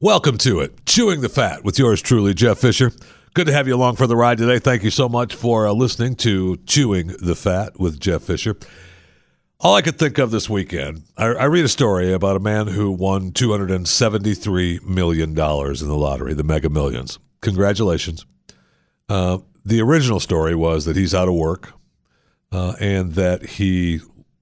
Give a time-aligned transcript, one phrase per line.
[0.00, 2.92] Welcome to it, Chewing the Fat with yours truly, Jeff Fisher.
[3.34, 4.60] Good to have you along for the ride today.
[4.60, 8.56] Thank you so much for uh, listening to Chewing the Fat with Jeff Fisher.
[9.58, 12.68] All I could think of this weekend, I, I read a story about a man
[12.68, 17.18] who won $273 million in the lottery, the mega millions.
[17.40, 18.24] Congratulations.
[19.08, 21.72] Uh, the original story was that he's out of work
[22.52, 23.98] uh, and that he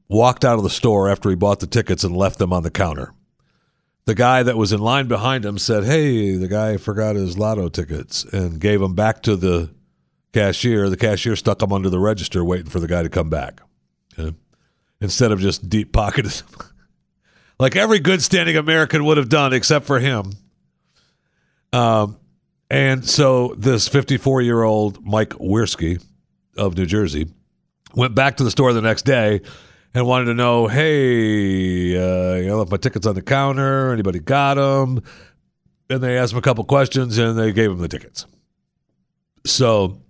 [0.06, 2.70] walked out of the store after he bought the tickets and left them on the
[2.70, 3.14] counter
[4.06, 7.68] the guy that was in line behind him said, Hey, the guy forgot his lotto
[7.68, 9.70] tickets and gave them back to the
[10.32, 10.88] cashier.
[10.88, 13.60] The cashier stuck them under the register waiting for the guy to come back.
[14.18, 14.34] Okay?
[15.00, 16.68] Instead of just deep pocketing them.
[17.58, 20.32] like every good standing American would have done, except for him.
[21.72, 22.18] Um,
[22.70, 26.02] and so this 54 year old Mike Weirsky
[26.56, 27.28] of New Jersey
[27.94, 29.40] went back to the store the next day
[29.94, 33.92] and wanted to know, hey, uh, you know, left my tickets on the counter.
[33.92, 35.02] Anybody got them?
[35.88, 38.26] And they asked him a couple questions, and they gave him the tickets.
[39.46, 40.00] So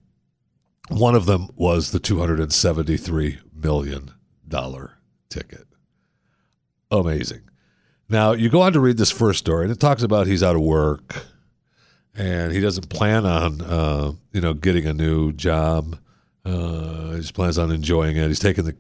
[0.88, 4.12] one of them was the two hundred and seventy-three million
[4.48, 5.66] dollar ticket.
[6.90, 7.42] Amazing.
[8.08, 10.56] Now you go on to read this first story, and it talks about he's out
[10.56, 11.26] of work,
[12.14, 15.98] and he doesn't plan on, uh, you know, getting a new job.
[16.44, 18.28] Uh, he just plans on enjoying it.
[18.28, 18.76] He's taking the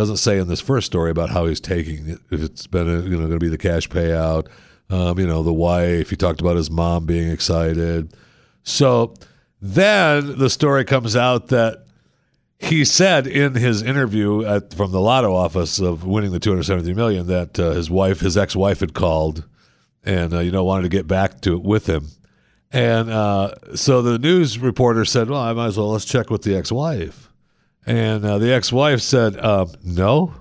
[0.00, 2.18] doesn't say in this first story about how he's taking it.
[2.30, 4.48] If it's been a, you know going to be the cash payout,
[4.88, 6.08] um, you know the wife.
[6.08, 8.14] He talked about his mom being excited.
[8.62, 9.14] So
[9.60, 11.84] then the story comes out that
[12.58, 17.26] he said in his interview at, from the lotto office of winning the 273 million
[17.26, 19.46] that uh, his wife, his ex-wife, had called
[20.02, 22.06] and uh, you know wanted to get back to it with him.
[22.72, 26.42] And uh, so the news reporter said, "Well, I might as well let's check with
[26.42, 27.29] the ex-wife."
[27.90, 30.32] And uh, the ex-wife said, um, "No,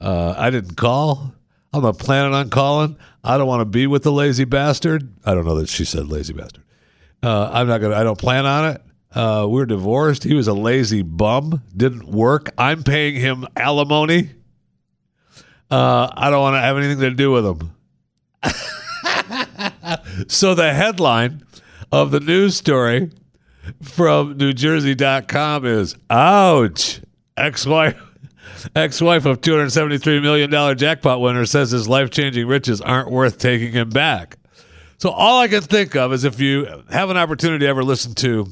[0.00, 1.32] uh, I didn't call.
[1.72, 2.96] I'm not planning on calling.
[3.22, 5.08] I don't want to be with the lazy bastard.
[5.24, 6.64] I don't know that she said lazy bastard.
[7.22, 7.94] Uh, I'm not gonna.
[7.94, 8.82] I don't plan on it.
[9.14, 10.24] Uh, we're divorced.
[10.24, 11.62] He was a lazy bum.
[11.76, 12.50] Didn't work.
[12.58, 14.30] I'm paying him alimony.
[15.70, 17.72] Uh, I don't want to have anything to do with him."
[20.26, 21.44] so the headline
[21.92, 23.12] of the news story
[23.82, 27.00] from NewJersey.com is ouch.
[27.36, 28.02] Ex-wife
[28.74, 34.36] ex-wife of $273 million jackpot winner says his life-changing riches aren't worth taking him back.
[34.98, 38.14] So all I can think of is if you have an opportunity to ever listen
[38.16, 38.48] to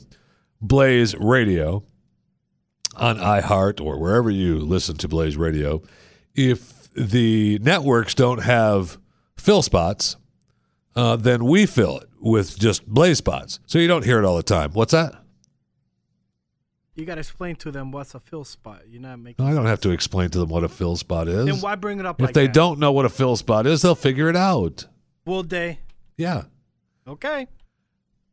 [0.61, 1.83] Blaze Radio
[2.97, 5.83] on iHeart or wherever you listen to Blaze Radio,
[6.35, 8.99] if the networks don't have
[9.37, 10.17] fill spots,
[10.97, 13.61] uh, then we fill it with just blaze spots.
[13.67, 14.73] So you don't hear it all the time.
[14.73, 15.15] What's that?
[16.95, 18.83] You got to explain to them what's a fill spot.
[18.89, 19.45] You're not making.
[19.45, 21.45] I don't have to explain to them what a fill spot is.
[21.45, 22.19] Then why bring it up?
[22.21, 22.55] If like they that?
[22.55, 24.87] don't know what a fill spot is, they'll figure it out.
[25.27, 25.81] will they?
[26.17, 26.45] Yeah.
[27.07, 27.47] Okay.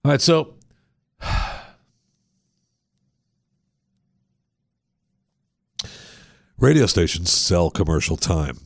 [0.05, 0.21] All right.
[0.21, 0.55] So.
[6.57, 8.59] Radio stations sell commercial time.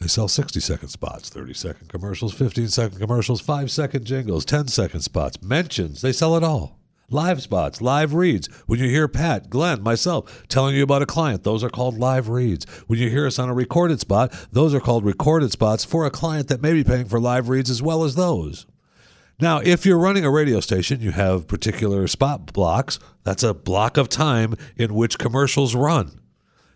[0.00, 4.68] They sell 60 second spots, 30 second commercials, 15 second commercials, 5 second jingles, 10
[4.68, 6.00] second spots, mentions.
[6.00, 6.78] They sell it all.
[7.10, 8.46] Live spots, live reads.
[8.66, 12.30] When you hear Pat, Glenn, myself telling you about a client, those are called live
[12.30, 12.64] reads.
[12.86, 16.10] When you hear us on a recorded spot, those are called recorded spots for a
[16.10, 18.64] client that may be paying for live reads as well as those.
[19.38, 22.98] Now, if you're running a radio station, you have particular spot blocks.
[23.24, 26.19] That's a block of time in which commercials run.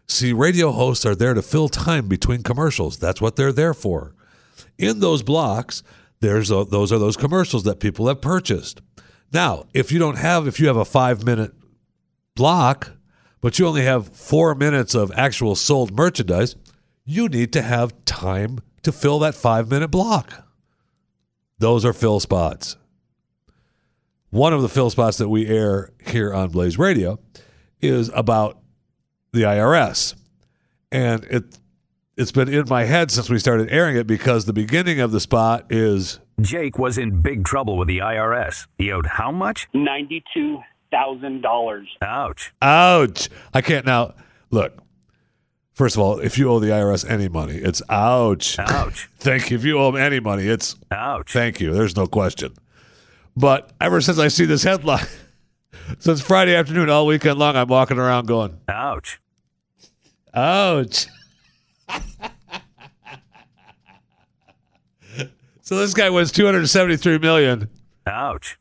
[0.07, 2.99] See, radio hosts are there to fill time between commercials.
[2.99, 4.15] That's what they're there for.
[4.79, 5.83] In those blocks,
[6.21, 8.81] there's a, those are those commercials that people have purchased.
[9.33, 11.53] Now, if you don't have if you have a 5-minute
[12.37, 12.93] block,
[13.41, 16.57] but you only have 4 minutes of actual sold merchandise,
[17.05, 20.45] you need to have time to fill that 5-minute block.
[21.59, 22.77] Those are fill spots.
[24.31, 27.21] One of the fill spots that we air here on Blaze Radio
[27.81, 28.59] is about
[29.35, 30.15] the IRS.
[30.91, 31.59] And it
[32.17, 35.21] it's been in my head since we started airing it because the beginning of the
[35.21, 38.67] spot is Jake was in big trouble with the IRS.
[38.79, 39.69] He owed how much?
[39.75, 40.61] ninety-two
[40.91, 41.89] thousand dollars.
[42.03, 42.55] Ouch.
[42.63, 43.29] ouch.
[43.53, 44.15] I can't now
[44.51, 44.79] look.
[45.73, 48.57] First of all, if you owe the IRS any money, it's ouch.
[48.61, 49.09] Ouch.
[49.19, 49.57] Thank you.
[49.57, 51.33] If you owe them any money, it's Ouch.
[51.33, 51.75] thank you.
[51.75, 52.55] There's no question.
[53.37, 55.05] But ever since I see this headline,
[55.99, 59.21] since Friday afternoon, all weekend long, I'm walking around going, Ouch.
[60.35, 61.07] Ouch.
[65.63, 67.69] so this guy wins 273 million.
[68.07, 68.59] Ouch.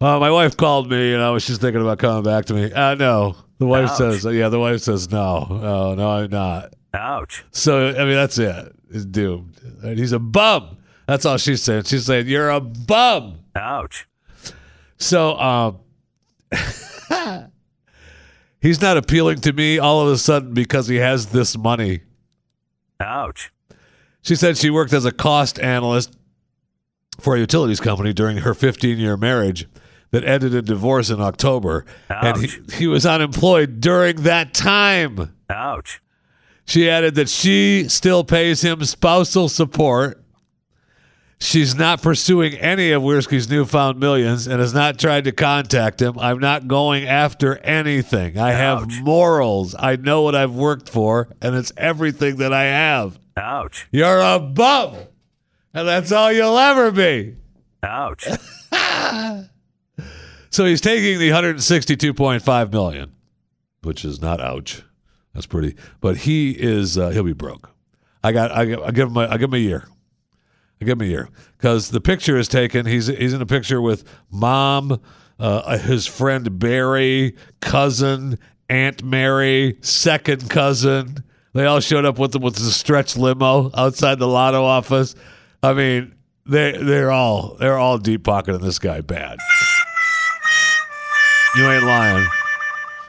[0.00, 2.72] Uh, my wife called me and I was just thinking about coming back to me.
[2.72, 3.36] Uh, no.
[3.58, 3.98] The wife Ouch.
[3.98, 6.74] says, yeah, the wife says, no, no, no, I'm not.
[6.94, 7.44] Ouch.
[7.50, 8.72] So, I mean, that's it.
[8.92, 9.60] He's doomed.
[9.82, 10.78] And he's a bum.
[11.06, 11.84] That's all she's saying.
[11.84, 13.40] She's saying you're a bum.
[13.56, 14.06] Ouch.
[14.98, 15.78] So um,
[18.60, 22.00] he's not appealing to me all of a sudden because he has this money.
[23.00, 23.52] Ouch.
[24.22, 26.16] She said she worked as a cost analyst
[27.20, 29.68] for a utilities company during her 15 year marriage
[30.10, 31.84] that ended in divorce in October.
[32.08, 35.34] And he, he was unemployed during that time.
[35.50, 36.00] Ouch.
[36.64, 40.22] She added that she still pays him spousal support.
[41.40, 46.18] She's not pursuing any of Weirsky's newfound millions and has not tried to contact him.
[46.18, 48.36] I'm not going after anything.
[48.36, 49.74] I have morals.
[49.78, 53.18] I know what I've worked for, and it's everything that I have.
[53.36, 53.86] Ouch.
[53.92, 54.96] You're a bum,
[55.72, 57.36] and that's all you'll ever be.
[57.84, 58.26] Ouch.
[60.50, 63.12] So he's taking the 162.5 million,
[63.82, 64.82] which is not ouch.
[65.34, 65.76] That's pretty.
[66.00, 67.70] But he is uh, he'll be broke.
[68.24, 69.86] I got I, I give him a, I give him a year.
[70.80, 72.86] Give him a year because the picture is taken.
[72.86, 75.00] He's he's in a picture with mom,
[75.40, 78.38] uh, his friend Barry, cousin,
[78.68, 81.24] Aunt Mary, second cousin.
[81.54, 85.16] They all showed up with them with the stretch limo outside the lotto office.
[85.62, 86.14] I mean,
[86.46, 89.38] they they're all they're all deep pocketing this guy bad.
[91.56, 92.26] You ain't lying.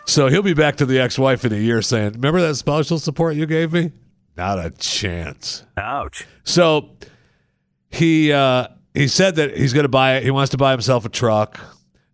[0.05, 3.35] So he'll be back to the ex-wife in a year saying, "Remember that spousal support
[3.35, 3.91] you gave me?
[4.35, 6.25] Not a chance." Ouch.
[6.43, 6.89] So
[7.89, 10.23] he uh, he said that he's going to buy it.
[10.23, 11.59] he wants to buy himself a truck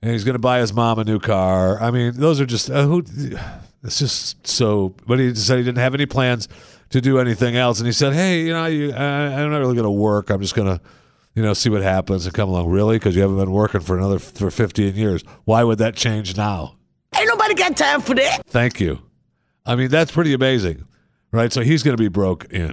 [0.01, 1.81] and he's going to buy his mom a new car.
[1.81, 3.03] I mean, those are just uh, who
[3.83, 6.47] it's just so but he said he didn't have any plans
[6.89, 9.75] to do anything else and he said, "Hey, you know, you, I, I'm not really
[9.75, 10.29] going to work.
[10.29, 10.81] I'm just going to
[11.35, 12.69] you know, see what happens and come along.
[12.69, 12.95] Really?
[12.95, 15.23] Because you haven't been working for another for 15 years.
[15.43, 16.77] Why would that change now?
[17.15, 18.45] Ain't nobody got time for that.
[18.47, 19.01] Thank you.
[19.65, 20.85] I mean, that's pretty amazing,
[21.31, 21.51] right?
[21.51, 22.71] So he's going to be broke in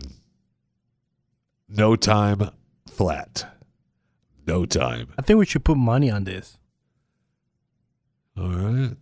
[1.69, 2.51] no time
[2.93, 3.47] flat.
[4.47, 5.09] No time.
[5.19, 6.59] I think we should put money on this.
[8.37, 8.97] All right.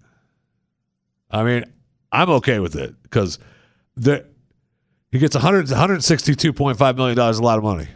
[1.30, 1.64] I mean,
[2.12, 3.38] I'm okay with it because
[3.96, 4.26] the
[5.12, 7.38] he gets 100, 162.5 million dollars.
[7.38, 7.88] A lot of money.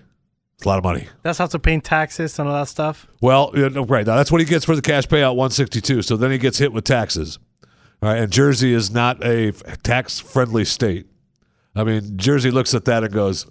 [0.57, 1.09] It's a lot of money.
[1.23, 3.07] That's after paying taxes and all that stuff.
[3.21, 6.03] Well, right now that's what he gets for the cash payout, 162.
[6.03, 7.39] So then he gets hit with taxes.
[8.03, 9.53] All right, and Jersey is not a
[9.83, 11.07] tax friendly state.
[11.75, 13.47] I mean, Jersey looks at that and goes,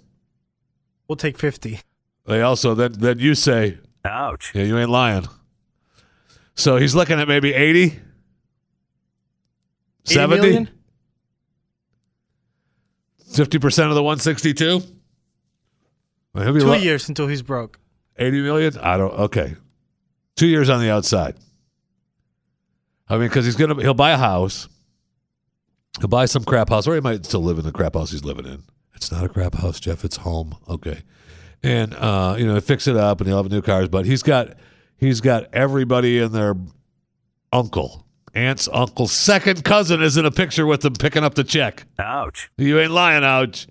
[1.08, 1.80] We'll take 50.
[2.26, 4.52] They also then then you say, Ouch.
[4.54, 5.26] yeah, you ain't lying.
[6.54, 7.98] So he's looking at maybe 80,
[10.04, 10.68] 70, million?
[13.32, 14.82] 50% of the 162.
[16.32, 17.78] Well, he'll Two lo- years until he's broke.
[18.16, 18.78] 80 million?
[18.78, 19.12] I don't.
[19.12, 19.54] Okay,
[20.36, 21.36] two years on the outside.
[23.08, 24.68] I mean, because he's gonna he'll buy a house,
[25.98, 28.24] he'll buy some crap house, or he might still live in the crap house he's
[28.24, 28.62] living in.
[28.94, 30.04] It's not a crap house, Jeff.
[30.04, 30.56] It's home.
[30.68, 31.02] Okay,
[31.64, 33.88] and uh, you know, fix it up, and he'll have new cars.
[33.88, 34.54] But he's got
[34.98, 36.54] he's got everybody in their
[37.52, 41.86] uncle, aunt's uncle, second cousin is in a picture with them picking up the check.
[41.98, 42.50] Ouch.
[42.58, 43.66] You ain't lying, ouch.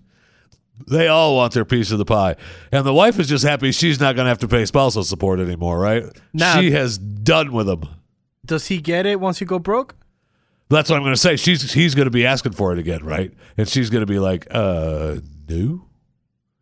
[0.88, 2.36] They all want their piece of the pie.
[2.72, 5.40] And the wife is just happy she's not going to have to pay spousal support
[5.40, 6.04] anymore, right?
[6.34, 7.84] Now- she has done with them.
[8.46, 9.96] Does he get it once you go broke?
[10.70, 11.36] That's what I'm going to say.
[11.36, 13.32] She's he's going to be asking for it again, right?
[13.58, 15.18] And she's going to be like, "Uh,
[15.48, 15.86] no.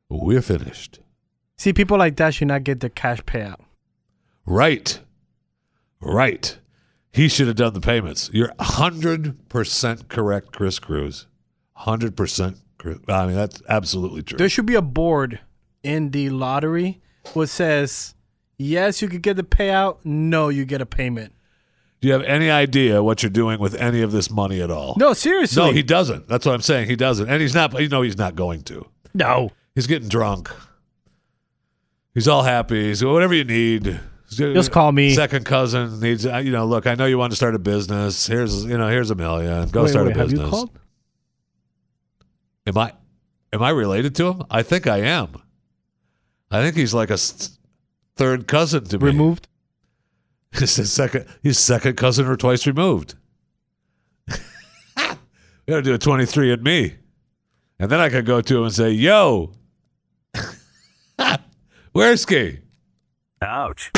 [0.10, 1.00] We're finished."
[1.62, 3.60] See, people like that should not get the cash payout.
[4.48, 5.00] Right.
[6.00, 6.58] Right.
[7.14, 8.32] He should have done the payments.
[8.34, 11.28] You're 100% correct, Chris Cruz.
[11.78, 12.98] 100% Chris.
[13.08, 14.40] I mean, that's absolutely true.
[14.40, 15.40] There should be a board
[15.84, 17.00] in the lottery
[17.34, 18.16] which says,
[18.58, 20.00] yes, you could get the payout.
[20.04, 21.32] No, you get a payment.
[22.00, 24.96] Do you have any idea what you're doing with any of this money at all?
[24.98, 25.62] No, seriously.
[25.62, 26.28] No, he doesn't.
[26.28, 26.90] That's what I'm saying.
[26.90, 27.80] He doesn't, and he's not.
[27.80, 28.84] You know, he's not going to.
[29.14, 29.52] no.
[29.76, 30.52] He's getting drunk.
[32.14, 32.86] He's all happy.
[32.88, 34.00] He's whatever you need.
[34.30, 35.14] Just call me.
[35.14, 36.26] Second cousin needs.
[36.26, 36.88] uh, You know, look.
[36.88, 38.28] I know you want to start a business.
[38.28, 38.88] Here's you know.
[38.90, 39.68] Here's a million.
[39.70, 40.46] Go Wait, start wait, a have business.
[40.46, 40.80] you called?
[42.68, 42.94] Am I?
[43.54, 44.44] Am I related to him?
[44.50, 45.42] I think I am.
[46.50, 47.18] I think he's like a
[48.16, 49.06] third cousin to me.
[49.06, 49.48] Removed?
[50.60, 51.26] He's his second.
[51.42, 53.16] He's second cousin or twice removed.
[54.28, 54.34] we
[55.68, 56.96] got to do a twenty-three and me,
[57.80, 59.54] and then I could go to him and say, "Yo,
[61.92, 62.60] where's Ski?"
[63.42, 63.92] Ouch.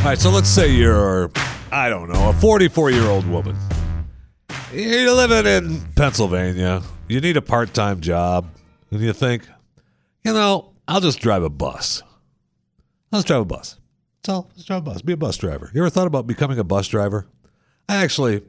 [0.00, 1.30] All right, so let's say you're,
[1.70, 3.56] I don't know, a 44 year old woman.
[4.72, 6.82] You're living in Pennsylvania.
[7.08, 8.48] You need a part time job.
[8.90, 9.46] And you think,
[10.24, 12.02] you know, I'll just drive a bus.
[13.12, 13.78] I'll just drive a bus.
[14.22, 14.50] That's all.
[14.54, 15.02] Just drive a bus.
[15.02, 15.70] Be a bus driver.
[15.74, 17.26] You ever thought about becoming a bus driver?
[17.88, 18.42] I actually,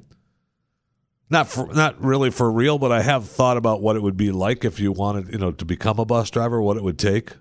[1.31, 4.31] not for, not really for real, but I have thought about what it would be
[4.31, 7.31] like if you wanted, you know, to become a bus driver, what it would take,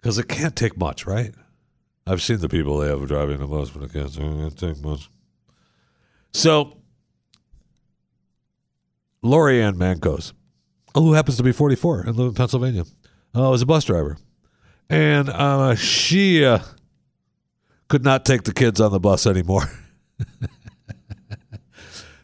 [0.00, 1.34] because it can't take much, right?
[2.06, 5.10] I've seen the people they have driving the bus, but it can't, it take much.
[6.32, 6.78] So,
[9.22, 10.32] Lori Ann Mancos,
[10.94, 12.84] who happens to be 44 and live in Pennsylvania,
[13.34, 14.18] uh, was a bus driver,
[14.88, 16.60] and uh, she uh,
[17.88, 19.64] could not take the kids on the bus anymore.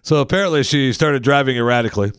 [0.07, 2.13] so apparently, she started driving erratically.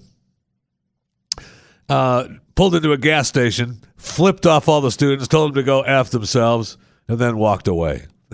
[1.88, 5.84] Uh, pulled into a gas station, flipped off all the students, told them to go
[5.84, 6.78] f themselves,
[7.08, 8.06] and then walked away.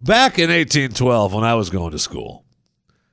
[0.00, 2.46] Back in 1812, when I was going to school,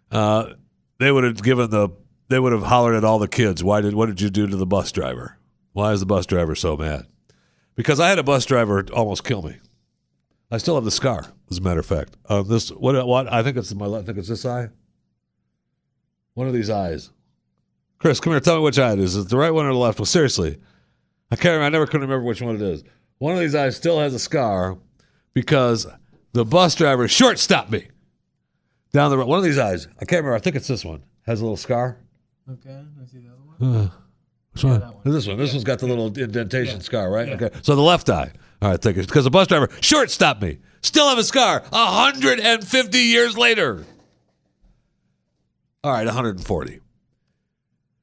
[0.09, 0.53] uh,
[0.99, 1.89] they would have given the
[2.29, 3.61] they would have hollered at all the kids.
[3.61, 5.37] Why did what did you do to the bus driver?
[5.73, 7.07] Why is the bus driver so mad?
[7.75, 9.57] Because I had a bus driver almost kill me.
[10.51, 12.15] I still have the scar, as a matter of fact.
[12.29, 14.69] On this what what I think it's my I think it's this eye.
[16.33, 17.11] One of these eyes.
[17.97, 18.39] Chris, come here.
[18.39, 19.15] Tell me which eye it is.
[19.15, 19.99] Is it the right one or the left?
[19.99, 20.57] Well, seriously,
[21.31, 21.53] I can't.
[21.53, 22.83] Remember, I never could remember which one it is.
[23.17, 24.77] One of these eyes still has a scar
[25.33, 25.87] because
[26.33, 27.87] the bus driver short stopped me
[28.91, 29.27] down the road.
[29.27, 29.87] One of these eyes.
[29.99, 30.35] I can't remember.
[30.35, 31.03] I think it's this one.
[31.25, 31.97] Has a little scar.
[32.51, 32.69] Okay,
[33.01, 33.77] I see the other one.
[33.85, 33.89] Uh,
[34.51, 34.93] which one?
[35.05, 35.37] This one.
[35.37, 37.29] This one's got the little indentation scar, right?
[37.29, 37.49] Okay.
[37.61, 38.31] So the left eye.
[38.65, 40.57] All right, think it's because the bus driver short stopped me.
[40.81, 41.61] Still have a scar.
[41.69, 43.85] 150 years later.
[45.83, 46.79] All right, 140.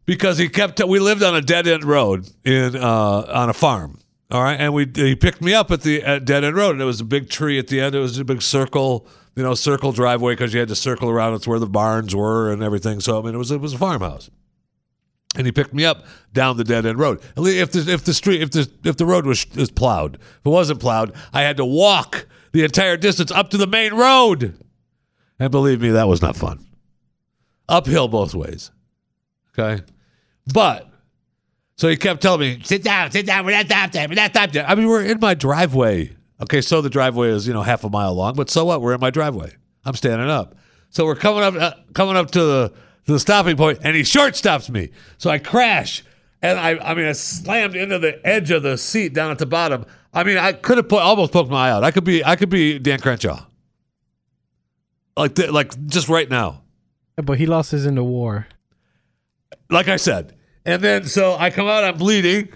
[0.06, 0.80] Because he kept.
[0.86, 3.98] We lived on a dead end road in uh, on a farm.
[4.30, 6.80] All right, and we he picked me up at the at dead end road, and
[6.80, 7.96] it was a big tree at the end.
[7.96, 11.34] It was a big circle, you know, circle driveway because you had to circle around.
[11.34, 13.00] It's where the barns were and everything.
[13.00, 14.30] So I mean, it was it was a farmhouse
[15.36, 17.20] and he picked me up down the dead end road.
[17.36, 20.48] If the if the street if the if the road was was plowed, if it
[20.48, 24.58] wasn't plowed, I had to walk the entire distance up to the main road.
[25.38, 26.64] And believe me, that was not fun.
[27.68, 28.70] Uphill both ways.
[29.58, 29.82] Okay,
[30.52, 30.88] but
[31.76, 33.44] so he kept telling me, "Sit down, sit down.
[33.44, 33.94] We're not stopped.
[33.94, 36.12] We're not stopped there." I mean, we're in my driveway.
[36.42, 38.80] Okay, so the driveway is you know half a mile long, but so what?
[38.82, 39.54] We're in my driveway.
[39.84, 40.56] I'm standing up.
[40.90, 42.72] So we're coming up uh, coming up to the
[43.06, 44.90] to the stopping point, and he short stops me.
[45.18, 46.04] So I crash,
[46.40, 49.46] and I, I mean, I slammed into the edge of the seat down at the
[49.46, 49.84] bottom.
[50.12, 51.84] I mean, I could have put, almost poked my eye out.
[51.84, 53.44] I could be, I could be Dan Crenshaw,
[55.16, 56.62] like, the, like just right now.
[57.16, 58.46] But he lost his in the war.
[59.70, 62.48] Like I said, and then so I come out, I'm bleeding,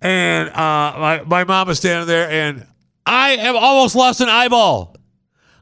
[0.00, 0.52] and uh,
[0.98, 2.66] my my mom is standing there, and
[3.04, 4.96] I have almost lost an eyeball.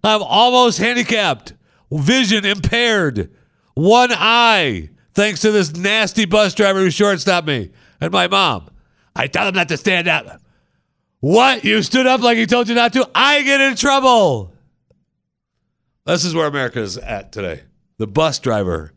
[0.02, 1.54] I'm almost handicapped,
[1.90, 3.30] vision impaired
[3.74, 8.70] one eye, thanks to this nasty bus driver who shortstopped me and my mom.
[9.14, 10.40] I tell him not to stand up.
[11.20, 11.64] What?
[11.64, 13.08] You stood up like he told you not to?
[13.14, 14.52] I get in trouble.
[16.04, 17.62] This is where America is at today.
[17.96, 18.92] The bus driver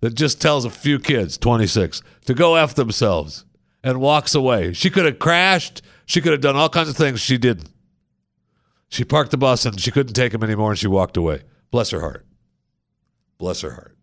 [0.00, 3.44] that just tells a few kids, 26, to go F themselves
[3.84, 4.72] and walks away.
[4.72, 5.82] She could have crashed.
[6.06, 7.20] She could have done all kinds of things.
[7.20, 7.68] She didn't.
[8.88, 11.42] She parked the bus and she couldn't take him anymore and she walked away.
[11.70, 12.26] Bless her heart.
[13.38, 13.96] Bless her heart.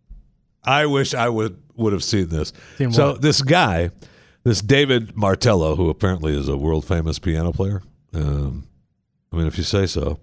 [0.67, 2.53] I wish I would would have seen this.
[2.77, 3.91] Seen so this guy,
[4.43, 7.81] this David Martello, who apparently is a world famous piano player.
[8.13, 8.67] Um,
[9.31, 10.19] I mean, if you say so,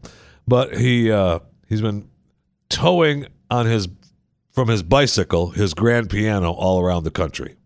[0.47, 2.09] but he uh, he's been
[2.69, 3.89] towing on his
[4.53, 7.57] from his bicycle his grand piano all around the country,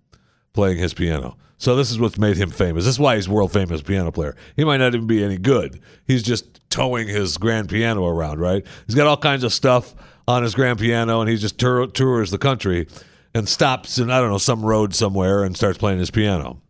[0.52, 1.37] playing his piano.
[1.61, 2.85] So this is what's made him famous.
[2.85, 4.37] This is why he's world famous piano player.
[4.54, 5.80] He might not even be any good.
[6.06, 8.64] He's just towing his grand piano around, right?
[8.87, 9.94] He's got all kinds of stuff
[10.28, 12.87] on his grand piano, and he just tour, tours the country
[13.35, 16.61] and stops in I don't know some road somewhere and starts playing his piano.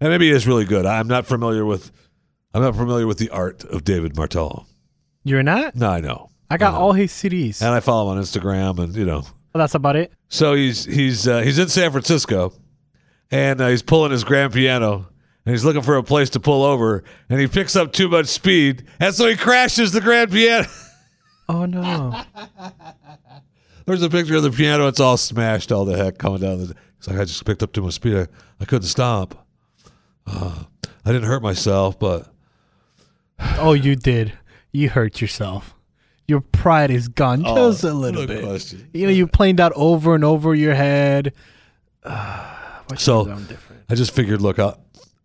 [0.00, 0.84] And maybe he is really good.
[0.84, 1.92] I'm not familiar with
[2.52, 4.66] I'm not familiar with the art of David Martello.
[5.24, 5.76] You're not?
[5.76, 6.30] No, I know.
[6.50, 6.80] I got know.
[6.80, 7.62] all his CDs.
[7.62, 9.20] and I follow him on Instagram, and you know.
[9.54, 10.12] Well, that's about it.
[10.28, 12.52] So he's he's uh, he's in San Francisco,
[13.30, 15.06] and uh, he's pulling his grand piano,
[15.46, 18.26] and he's looking for a place to pull over, and he picks up too much
[18.26, 20.66] speed, and so he crashes the grand piano.
[21.52, 22.22] Oh no.
[23.86, 26.58] There's a picture of the piano; it's all smashed, all the heck coming down.
[26.58, 28.16] The, it's like I just picked up too much speed.
[28.16, 28.26] I,
[28.60, 29.46] I couldn't stop.
[30.26, 30.64] Uh,
[31.04, 32.32] I didn't hurt myself, but
[33.58, 34.32] oh, you did.
[34.70, 35.74] You hurt yourself.
[36.28, 38.44] Your pride is gone just a little no bit.
[38.44, 38.88] question.
[38.94, 41.32] You know, you planed out over and over your head.
[42.04, 43.82] Uh, So- should've done different?
[43.90, 44.78] I just figured, look, I'll,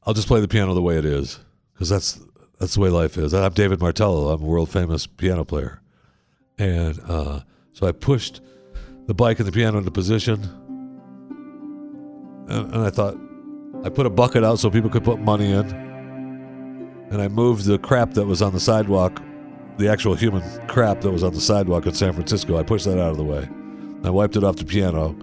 [0.04, 1.40] I'll just play the piano the way it is
[1.74, 2.20] because that's
[2.60, 3.34] that's the way life is.
[3.34, 4.30] I'm David Martello.
[4.30, 5.82] I'm a world famous piano player,
[6.58, 7.42] and uh,
[7.74, 8.42] so I pushed
[9.06, 10.44] the bike and the piano into position,
[12.50, 13.18] and, and I thought
[13.84, 15.66] I put a bucket out so people could put money in,
[17.12, 19.22] and I moved the crap that was on the sidewalk
[19.78, 22.58] the actual human crap that was on the sidewalk in San Francisco.
[22.58, 23.48] I pushed that out of the way.
[24.04, 25.16] I wiped it off the piano,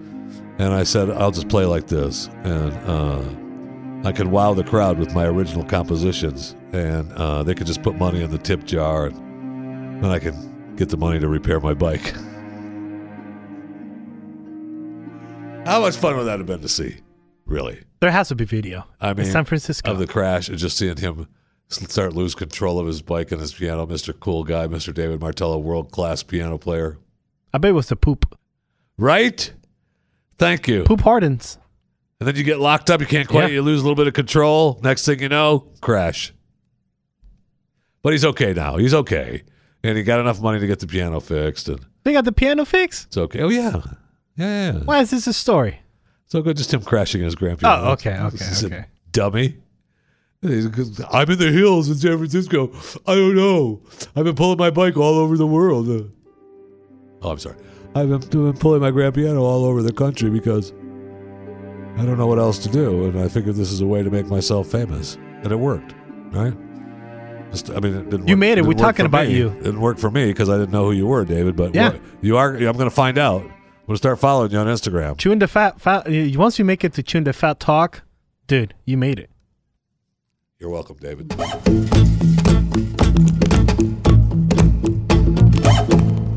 [0.59, 4.99] and I said, "I'll just play like this." And uh, I could wow the crowd
[4.99, 9.07] with my original compositions, and uh, they could just put money in the tip jar,
[9.07, 10.35] and then I can
[10.77, 12.15] get the money to repair my bike.
[15.67, 16.97] How much fun would that have been to see?
[17.47, 17.81] Really?
[18.01, 18.87] There has to be video.
[19.01, 19.91] I In mean, San Francisco.
[19.91, 21.27] of the crash and just seeing him
[21.69, 23.87] start lose control of his bike and his piano.
[23.87, 24.19] Mr.
[24.19, 24.93] Cool Guy, Mr.
[24.93, 26.99] David Martello, world class piano player.
[27.53, 28.39] I bet it was the poop.
[28.99, 29.53] Right?
[30.39, 30.85] Thank you.
[30.85, 31.59] Poop hardens.
[32.21, 33.01] And then you get locked up.
[33.01, 33.49] You can't quite.
[33.49, 33.55] Yeah.
[33.55, 34.79] You lose a little bit of control.
[34.83, 36.33] Next thing you know, crash.
[38.03, 38.77] But he's okay now.
[38.77, 39.43] He's okay,
[39.85, 42.65] and he got enough money to get the piano fixed, and They got the piano
[42.65, 43.07] fixed?
[43.07, 43.41] it's okay.
[43.43, 43.81] Oh yeah,
[44.37, 44.73] yeah.
[44.73, 44.79] yeah.
[44.81, 45.81] Why is this a story?
[46.27, 47.83] So good, just him crashing his grand piano.
[47.89, 48.85] Oh, okay, okay, This is a okay.
[49.13, 49.59] dummy.
[50.43, 52.71] He's- I'm in the hills in San Francisco.
[53.07, 53.81] I don't know.
[54.17, 55.89] I've been pulling my bike all over the world.
[55.89, 56.05] Uh,
[57.23, 57.57] Oh, I'm sorry.
[57.95, 60.73] I've been, been pulling my grand piano all over the country because
[61.97, 64.11] I don't know what else to do, and I figured this is a way to
[64.11, 65.95] make myself famous, and it worked,
[66.33, 66.53] right?
[67.71, 68.65] I mean, it didn't You work- made it.
[68.67, 69.37] We're talking about me.
[69.37, 69.49] you.
[69.49, 71.57] It didn't work for me because I didn't know who you were, David.
[71.57, 71.91] But Yeah.
[71.91, 72.55] what- you are.
[72.55, 73.43] I'm going to find out.
[73.43, 73.49] I'm
[73.89, 75.17] going to start following you on Instagram.
[75.19, 76.07] Tune the fat, fat.
[76.37, 78.03] Once you make it to chewing the fat talk,
[78.47, 79.31] dude, you made it.
[80.59, 81.33] You're welcome, David.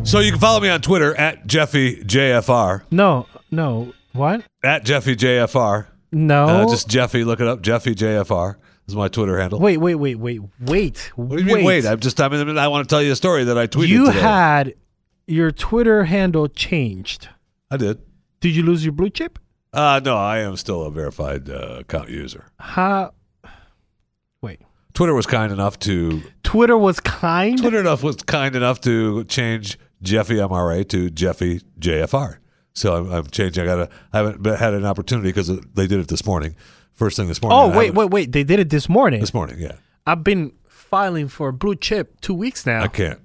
[0.03, 2.83] So you can follow me on Twitter at JeffyJFR.
[2.91, 3.91] No, no.
[4.13, 4.43] What?
[4.63, 5.87] At JeffyJFR.
[6.13, 6.45] No.
[6.45, 7.61] Uh, just Jeffy, look it up.
[7.61, 8.55] JeffyJFR
[8.87, 9.59] is my Twitter handle.
[9.59, 11.11] wait, wait, wait, wait, wait.
[11.15, 11.85] what do you mean, wait?
[11.85, 14.05] I'm just, I mean, I want to tell you a story that I tweeted you
[14.07, 14.19] today.
[14.19, 14.75] had
[15.27, 17.29] your Twitter handle changed.
[17.69, 17.99] I did.
[18.39, 19.39] Did you lose your blue chip?
[19.73, 22.45] Uh, no, I am still a verified uh, account user.
[22.59, 23.13] How?
[24.41, 24.61] Wait.
[24.93, 27.57] Twitter was kind enough to Twitter was kind.
[27.59, 32.37] Twitter enough was kind enough to change Jeffy MRA to Jeffy JFR.
[32.73, 33.63] So I'm, I'm changing.
[33.63, 33.91] I got.
[34.13, 36.55] I haven't had an opportunity because they did it this morning.
[36.97, 37.57] First thing this morning.
[37.57, 38.31] Oh wait, wait, wait!
[38.31, 39.21] They did it this morning.
[39.21, 39.73] This morning, yeah.
[40.05, 42.81] I've been filing for a blue chip two weeks now.
[42.83, 43.19] I can't.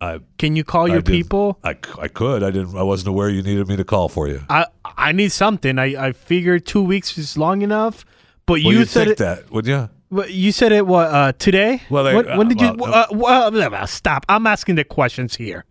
[0.00, 1.58] I Can you call I your did- people?
[1.64, 2.42] I, c- I could.
[2.44, 2.76] I didn't.
[2.76, 4.42] I wasn't aware you needed me to call for you.
[4.48, 5.78] I I need something.
[5.78, 8.04] I I figured two weeks is long enough,
[8.46, 9.18] but Well, you you'd said think it.
[9.18, 9.90] that, wouldn't you?
[10.08, 11.82] But you said it what uh, today?
[11.90, 12.68] Well, they- when, when did you?
[12.68, 14.24] uh, Uh, well, blah, blah, stop!
[14.28, 15.64] I'm asking the questions here.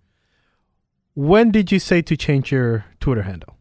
[1.14, 3.56] When did you say to change your Twitter handle?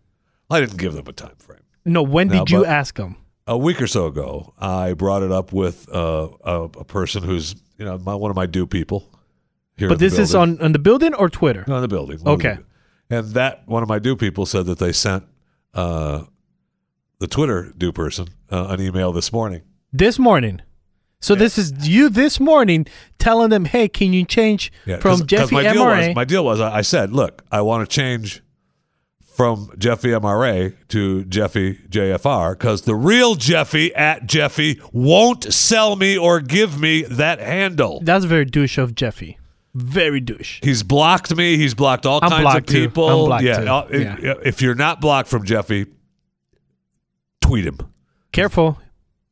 [0.50, 1.60] I didn't give them a time frame.
[1.84, 3.16] No, when No, did you but- ask them?
[3.46, 7.54] A week or so ago, I brought it up with uh, a, a person who's
[7.78, 9.10] you know my, one of my do people.
[9.76, 11.64] Here But this is on on the building or Twitter?
[11.68, 12.20] No, in the building.
[12.26, 12.54] Okay.
[12.54, 15.24] the- and that one of my do people said that they sent
[15.74, 16.22] uh,
[17.18, 19.60] the Twitter do person uh, an email this morning.
[19.92, 20.62] This morning.
[21.20, 22.86] So this is you this morning
[23.18, 26.44] telling them, "Hey, can you change Yeah, from Jeffy my deal MRA?" was my deal
[26.44, 28.42] was I, I said, look, I want to change
[29.34, 36.16] from Jeffy MRA to Jeffy JFR because the real Jeffy at Jeffy won't sell me
[36.16, 38.00] or give me that handle.
[38.02, 39.38] That's very douche of Jeffy.
[39.74, 40.60] Very douche.
[40.62, 41.56] He's blocked me.
[41.56, 43.28] He's blocked all I'm kinds blocked of people.
[43.42, 44.34] Yeah, uh, if- Yeah.
[44.44, 45.86] if you're not blocked from Jeffy,
[47.40, 47.78] tweet him.
[48.32, 48.78] Careful,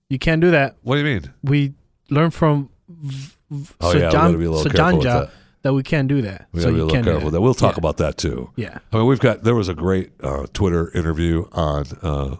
[0.09, 0.77] you can't do that.
[0.83, 1.33] What do you mean?
[1.43, 1.75] We
[2.11, 5.31] learned from v- v- Oh, yeah, we gotta be a little careful with Sajanja that.
[5.63, 6.49] That we can't do that.
[6.53, 7.37] We so you a can't do careful that.
[7.37, 7.41] that.
[7.41, 7.81] We'll talk Yeah.
[7.81, 8.51] about that too.
[8.57, 8.79] Yeah.
[8.93, 12.37] I mean, we've got there was a great uh, Twitter interview on uh,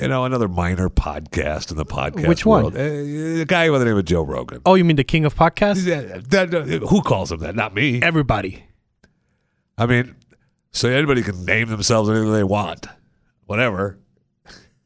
[0.00, 2.62] you know another minor podcast in the podcast Which one?
[2.64, 2.76] world.
[2.76, 4.60] Uh, a guy by the name of Joe Rogan.
[4.66, 5.84] Oh, you mean the king of podcasts?
[5.86, 7.54] Yeah, that- uh, who calls him that?
[7.56, 8.02] Not me.
[8.02, 8.64] Everybody.
[9.78, 10.14] I mean,
[10.72, 12.86] so anybody can name themselves anything they want,
[13.44, 13.98] whatever.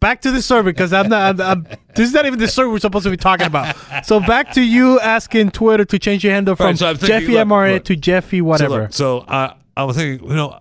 [0.00, 1.40] Back to the story because I'm not.
[1.40, 1.62] I'm, I'm,
[1.94, 3.76] this is not even the story we're supposed to be talking about.
[4.06, 7.48] So back to you asking Twitter to change your handle from Right, so Jeffy look,
[7.48, 7.84] MRA look.
[7.84, 8.82] to Jeffy So, whatever.
[8.82, 10.58] look, So, uh, I was thinking, you know,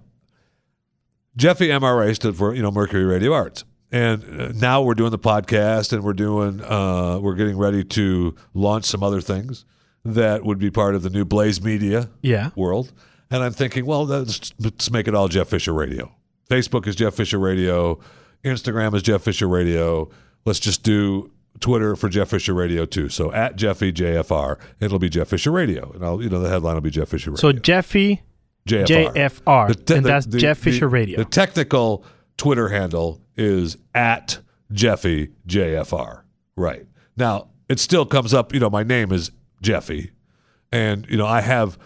[1.37, 5.19] Jeffy MRA stood for you know Mercury Radio Arts, and uh, now we're doing the
[5.19, 9.65] podcast, and we're doing uh, we're getting ready to launch some other things
[10.03, 12.49] that would be part of the new Blaze Media yeah.
[12.55, 12.91] world.
[13.31, 16.11] And I'm thinking, well, let's, let's make it all Jeff Fisher Radio.
[16.49, 17.99] Facebook is Jeff Fisher Radio.
[18.43, 20.09] Instagram is Jeff Fisher Radio.
[20.45, 23.09] Let's just do Twitter for Jeff Fisher Radio too.
[23.09, 26.75] So at Jeffy JFR, it'll be Jeff Fisher Radio, and I'll you know the headline
[26.75, 27.41] will be Jeff Fisher Radio.
[27.41, 28.21] So Jeffy
[28.67, 29.13] JFR.
[29.13, 31.17] JFR, The te- and the- that's the- Jeff the- Fisher Radio.
[31.17, 32.05] The technical
[32.37, 34.39] Twitter handle is at
[34.71, 36.21] Jeffy JFR.
[36.55, 36.85] Right.
[37.17, 40.11] Now, it still comes up, you know, my name is Jeffy.
[40.71, 41.77] And, you know, I have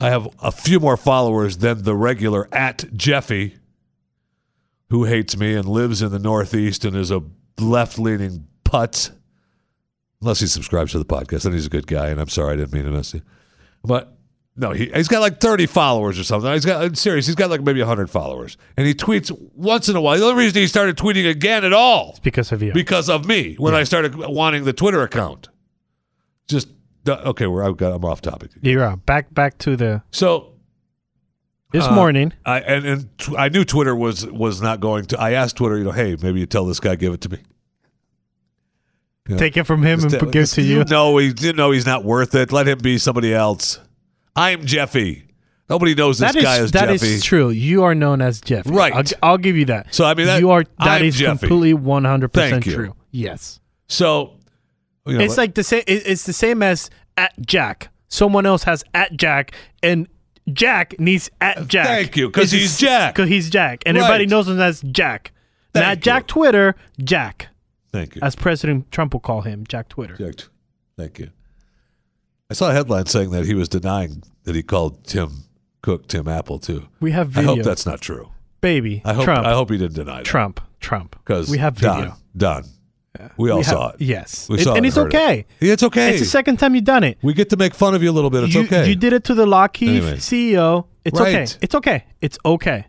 [0.00, 3.54] I have a few more followers than the regular at Jeffy
[4.92, 7.22] who hates me and lives in the Northeast and is a
[7.58, 9.10] left leaning putz.
[10.20, 12.56] Unless he subscribes to the podcast, then he's a good guy, and I'm sorry I
[12.56, 13.22] didn't mean to mess you.
[13.82, 14.14] But
[14.54, 16.52] No, he, he's got like 30 followers or something.
[16.52, 18.58] He's got, I'm serious, he's got like maybe 100 followers.
[18.76, 20.18] And he tweets once in a while.
[20.18, 22.74] The only reason he started tweeting again at all because of you.
[22.74, 25.48] because of me when I started wanting the Twitter account.
[26.48, 26.68] Just,
[27.08, 28.50] okay, we're, I've got, I'm off topic.
[28.60, 29.06] You're out.
[29.06, 30.51] Back back to the So,
[31.72, 32.32] this Uh, morning.
[32.46, 35.78] I, and, and tw- I knew Twitter was, was not going to, I asked Twitter,
[35.78, 37.38] you know, hey, maybe you tell this guy, give it to me.
[39.38, 40.84] Take it from him and tell- give it to you.
[40.84, 42.52] No, he you know he's not worth it.
[42.52, 43.78] Let him be somebody else.
[44.34, 45.24] I'm Jeffy.
[45.70, 47.06] Nobody knows this That is guy is that Jeffy.
[47.14, 47.48] is true.
[47.50, 48.64] You are known as Jeff.
[48.68, 48.92] Right.
[48.92, 49.94] I'll, I'll give you that.
[49.94, 51.38] So, I mean, that- you are that I'm is Jeffy.
[51.38, 52.94] completely one hundred percent true.
[53.12, 53.60] Yes.
[53.88, 54.34] So,
[55.06, 55.84] you know, It's like the same.
[55.86, 57.90] It's the same as at Jack.
[58.08, 60.06] Someone else has at Jack, and
[60.52, 61.86] Jack needs at Jack.
[61.86, 63.14] thank you, because he's Jack.
[63.14, 64.04] Because he's Jack, and Right.
[64.04, 65.32] everybody knows him as Jack.
[65.74, 66.26] Not Thank Jack you.
[66.28, 67.48] Twitter, Jack,
[67.92, 68.20] thank you.
[68.22, 70.16] as President Trump will call him, Jack Twitter.
[70.16, 70.48] Jack,
[70.98, 71.30] Thank you.
[72.50, 75.44] I saw a headline saying that he was denying that he called Tim
[75.80, 76.86] Cook Tim Apple too.
[77.00, 77.52] We have Video.
[77.52, 78.28] I hope that's not true.
[78.60, 79.00] baby.
[79.04, 80.24] I hope Trump, I hope he didn't deny that.
[80.26, 81.16] Trump, Trump.
[81.24, 81.94] because we have video.
[81.94, 82.64] done, done.
[83.36, 84.04] We all saw have- it.
[84.04, 85.16] Yes, we It- saw it and it's heard it.
[85.16, 85.46] okay.
[85.60, 86.10] It's okay.
[86.12, 87.18] It's the second time you've done it.
[87.22, 88.44] we get to make fun of you a little bit.
[88.44, 88.88] It's you, okay.
[88.88, 90.16] You did it to the Lockheed Anyway.
[90.16, 90.86] CEO.
[91.04, 91.46] It's okay.
[91.60, 92.04] It's okay.
[92.20, 92.86] It's okay.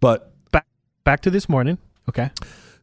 [0.00, 0.66] but Back
[1.04, 1.78] back to this morning.
[2.08, 2.30] Okay.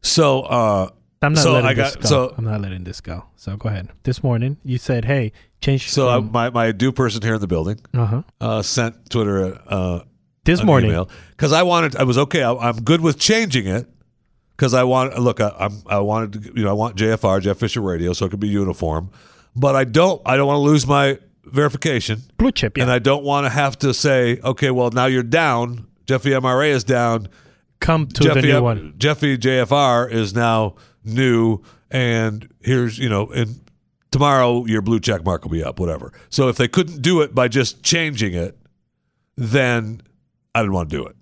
[0.02, 0.88] so uh,
[1.22, 2.08] I'm not So letting I this got- go.
[2.08, 3.24] so- I'm not letting this go.
[3.36, 3.88] So go ahead.
[4.02, 7.46] This morning you said, "Hey, change." so I, my my due person here in the
[7.46, 8.22] building uh-huh.
[8.40, 10.00] uh, sent Twitter uh,
[10.44, 10.90] This morning.
[11.30, 11.96] because I wanted.
[11.96, 12.42] I was okay.
[12.42, 13.86] I, I'm good with changing it
[14.56, 15.18] because I want.
[15.18, 15.82] Look, I, I'm.
[15.86, 16.52] I wanted to.
[16.56, 19.10] You know, I want JFR Jeff Fisher Radio so it could be uniform,
[19.54, 20.20] but I don't.
[20.24, 22.76] I don't want to lose my verification, Blue chip.
[22.76, 22.84] Yeah.
[22.84, 25.86] and I don't want to have to say, okay, well now you're down.
[26.06, 27.28] Jeffy MRA is down.
[27.80, 28.94] Come to Jeffy the new one.
[28.96, 33.60] Jeffy JFR is now new, and here's you know, and
[34.10, 36.12] tomorrow your blue check mark will be up, whatever.
[36.30, 38.56] So if they couldn't do it by just changing it,
[39.36, 40.02] then
[40.54, 41.16] I didn't want to do it.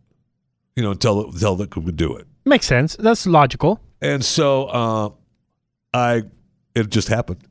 [0.77, 2.97] You know, until until they could do it, Makes sense.
[2.97, 3.81] That's logical.
[4.01, 5.11] and so uh,
[5.95, 6.23] I
[6.75, 7.43] it just happened.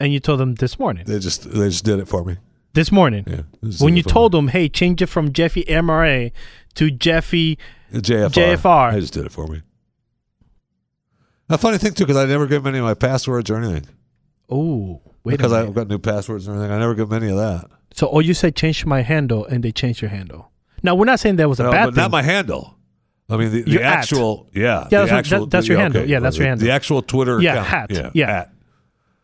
[0.00, 1.04] And you told them this morning.
[1.06, 2.36] They just they just did it for me.
[2.72, 3.24] This morning.
[3.28, 3.42] Yeah,
[3.78, 6.32] When you told them, "Hey, change it from Jeffy MRA
[6.74, 7.58] to Jeffy."
[7.92, 8.92] JFR, JFR.
[8.92, 9.62] they just did it for me.
[11.48, 13.86] A funny thing too, because I never give them any of my passwords or anything.
[14.50, 15.52] Oh, wait because.
[15.52, 16.74] I've got new passwords and everything.
[16.74, 17.70] I never give them any of that.
[17.92, 20.50] So, oh, you said change my handle, and they changed your handle.
[20.82, 22.02] Now, we're not saying that was a No, bad but thing.
[22.02, 22.76] not my handle.
[23.30, 23.98] I mean, the, the Your at.
[23.98, 26.04] actual, yeah, Yeah, that's actual, that- that's your handle.
[26.06, 26.66] Yeah, that's the, your handle.
[26.66, 27.66] The actual Twitter Yeah, account.
[27.68, 27.86] hat.
[27.90, 28.38] Yeah, Yeah.
[28.40, 28.52] at.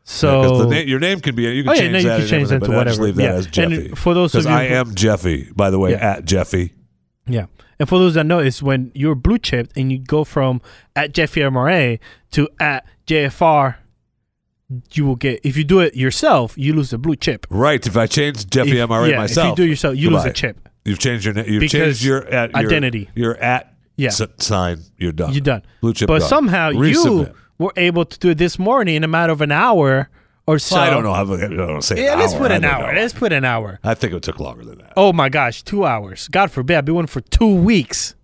[0.05, 1.43] so, Yeah, 'cause the na- your name can be.
[1.43, 2.19] You can Oh, yeah, change that.
[2.21, 3.03] can change that to whatever.
[3.03, 3.33] leave that Yeah.
[3.35, 3.89] as And Jeffy.
[3.95, 6.13] for those of you I am Jeffy, by the way, Yeah.
[6.13, 6.73] at Jeffy.
[7.29, 7.47] Yeah.
[7.79, 10.61] And for those that know, it's when you're blue chipped and you go from
[10.97, 11.99] at Jeffy MRA
[12.33, 13.77] to at JFR,
[14.93, 17.47] you will get, if you do it yourself, you lose the blue chip.
[17.51, 17.85] Right.
[17.87, 20.19] If I change Jeffy If- MRA yeah, myself, If you do it yourself, you lose
[20.25, 20.31] goodbye.
[20.31, 20.69] a chip.
[20.85, 21.35] You've changed your.
[21.39, 23.11] You've Because changed your at your, identity.
[23.15, 23.70] Your at
[24.01, 24.09] Yeah.
[24.09, 24.81] s- sign.
[24.99, 25.33] You're done.
[25.33, 25.63] You're done.
[25.81, 26.09] Blue chip.
[26.09, 26.29] but gone.
[26.29, 27.27] somehow you
[27.59, 30.09] were able to do it this morning in a matter of an hour
[30.47, 30.77] or so.
[30.77, 31.25] Well, I don't know how.
[31.35, 32.03] I don't say.
[32.05, 32.41] Yeah, let's hour.
[32.41, 32.93] put an hour.
[32.95, 33.01] know.
[33.01, 33.79] Let's put an hour.
[33.85, 34.93] I think it took longer than that.
[34.97, 36.29] Oh my gosh, two hours.
[36.29, 36.77] God forbid.
[36.79, 38.15] I've been one for two weeks.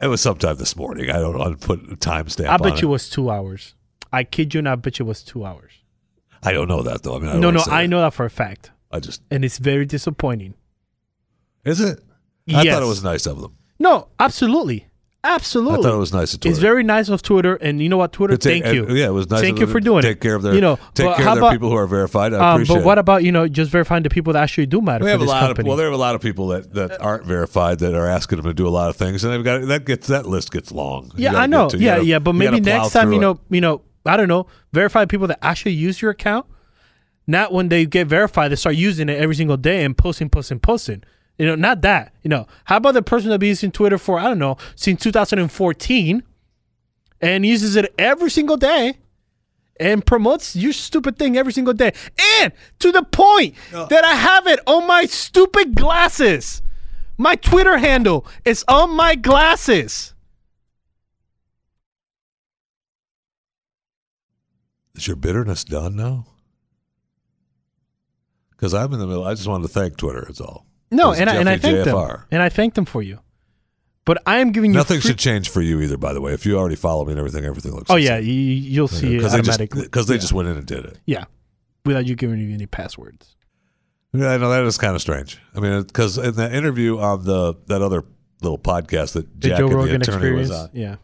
[0.00, 1.08] It was sometime this morning.
[1.10, 2.48] I don't want to put a timestamp.
[2.48, 3.74] I bet you it was two hours.
[4.12, 4.72] I kid you not.
[4.72, 5.72] I bet you it was two hours.
[6.42, 7.16] I don't know that though.
[7.16, 7.88] I mean, I no, no, I that.
[7.88, 8.70] know that for a fact.
[8.92, 10.54] I just And it's very disappointing.
[11.64, 11.98] is it.
[12.54, 12.74] I Yes.
[12.74, 13.56] thought it was nice of them.
[13.78, 14.86] No, absolutely.
[15.24, 15.80] Absolutely.
[15.80, 16.52] I thought it was nice of Twitter.
[16.52, 17.56] It's very nice of Twitter.
[17.56, 18.36] And you know what, Twitter?
[18.36, 18.86] Take- thank you.
[18.94, 19.40] Yeah, it was nice.
[19.40, 20.20] Thank you for doing take it.
[20.20, 20.54] care of their.
[20.54, 22.32] You know, take care of their about- people who are verified.
[22.32, 22.76] I Um, appreciate.
[22.76, 25.12] but what about, you know, just verifying the people that actually do matter we for
[25.12, 25.66] have a this lot company?
[25.66, 28.36] of well, there are a lot of people that, that aren't verified that are asking
[28.36, 30.70] them to do a lot of things, and they've got that gets that list gets
[30.70, 31.10] long.
[31.16, 31.70] You yeah, I know.
[31.70, 32.18] to- yeah, gotta- yeah.
[32.20, 33.20] But maybe next time, you it.
[33.22, 36.46] know, you know, I don't know, verify people that actually use your account.
[37.26, 40.60] Not when they get verified, they start using it every single day and posting, posting,
[40.60, 41.02] posting.
[41.38, 42.14] You know, not that.
[42.22, 45.02] You know, how about the person that been using Twitter for I don't know since
[45.02, 46.22] 2014
[47.20, 48.98] and uses it every single day
[49.78, 51.92] and promotes your stupid thing every single day,
[52.40, 56.62] and to the point that I have it on my stupid glasses.
[57.18, 60.14] My Twitter handle is on my glasses.
[64.94, 66.26] Is your bitterness done now?
[68.50, 69.24] Because I'm in the middle.
[69.24, 70.24] I just wanted to thank Twitter.
[70.26, 70.66] That's all.
[70.90, 73.18] No, and I, and I thank them, and I thank them for you.
[74.04, 75.96] But I am giving you Nothing free- should change for you either.
[75.96, 77.90] By the way, if you already follow me and everything, everything looks.
[77.90, 79.82] Oh yeah, you, you'll see it because they just automatically.
[79.82, 80.20] because they yeah.
[80.20, 80.98] just went in and did it.
[81.06, 81.24] yeah,
[81.84, 83.34] without you giving me any passwords.
[84.12, 85.38] Yeah, I know that is kind of strange.
[85.56, 88.04] I mean, because in that interview on the that other
[88.42, 90.48] little podcast that The Jack Joe and the Rogan attorney experience.
[90.50, 90.96] was on, Yeah,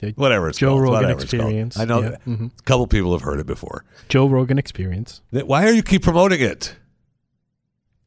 [0.00, 1.40] the whatever it's Joe called, Rogan whatever it's called.
[1.44, 1.78] experience.
[1.78, 2.50] I know Yeah, mhm.
[2.58, 3.84] a couple people have heard it before.
[4.10, 5.22] Joe Rogan experience.
[5.30, 6.76] Why are you keep promoting it?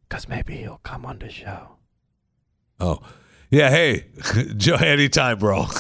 [0.08, 1.70] Because maybe he'll come on the show.
[2.80, 3.00] Oh,
[3.50, 3.70] yeah.
[3.70, 4.06] Hey,
[4.58, 5.66] Joe, anytime, bro.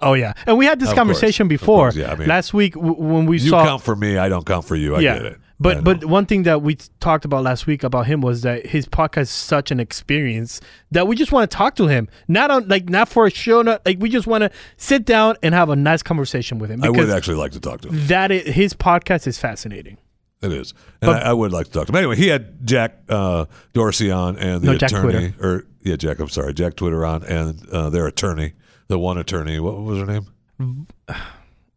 [0.00, 2.54] Oh yeah, and we had this Of conversation of before course, yeah, I mean, last
[2.54, 3.64] week w- when we saw You saw.
[3.64, 4.16] count for me.
[4.16, 4.94] I don't count for you.
[4.94, 5.32] I yeah, get it.
[5.32, 5.82] I but know.
[5.82, 8.86] but one thing that we t- talked about last week about him was that his
[8.86, 10.60] podcast is such an experience
[10.92, 13.60] that we just want to talk to him, not on like not for a show,
[13.62, 16.80] not like we just want to sit down and have a nice conversation with him
[16.84, 18.06] I because would actually like to talk to him.
[18.06, 19.98] that is, his podcast is fascinating.
[20.40, 20.72] It is,
[21.02, 21.96] and But- I, I would like to talk to him.
[21.96, 26.20] Anyway, he had Jack uh, Dorsey on and the No, attorney, or yeah, Jack.
[26.20, 28.52] I'm sorry, Jack Twitter on and uh, their attorney,
[28.86, 29.58] the one attorney.
[29.58, 30.86] What was her name?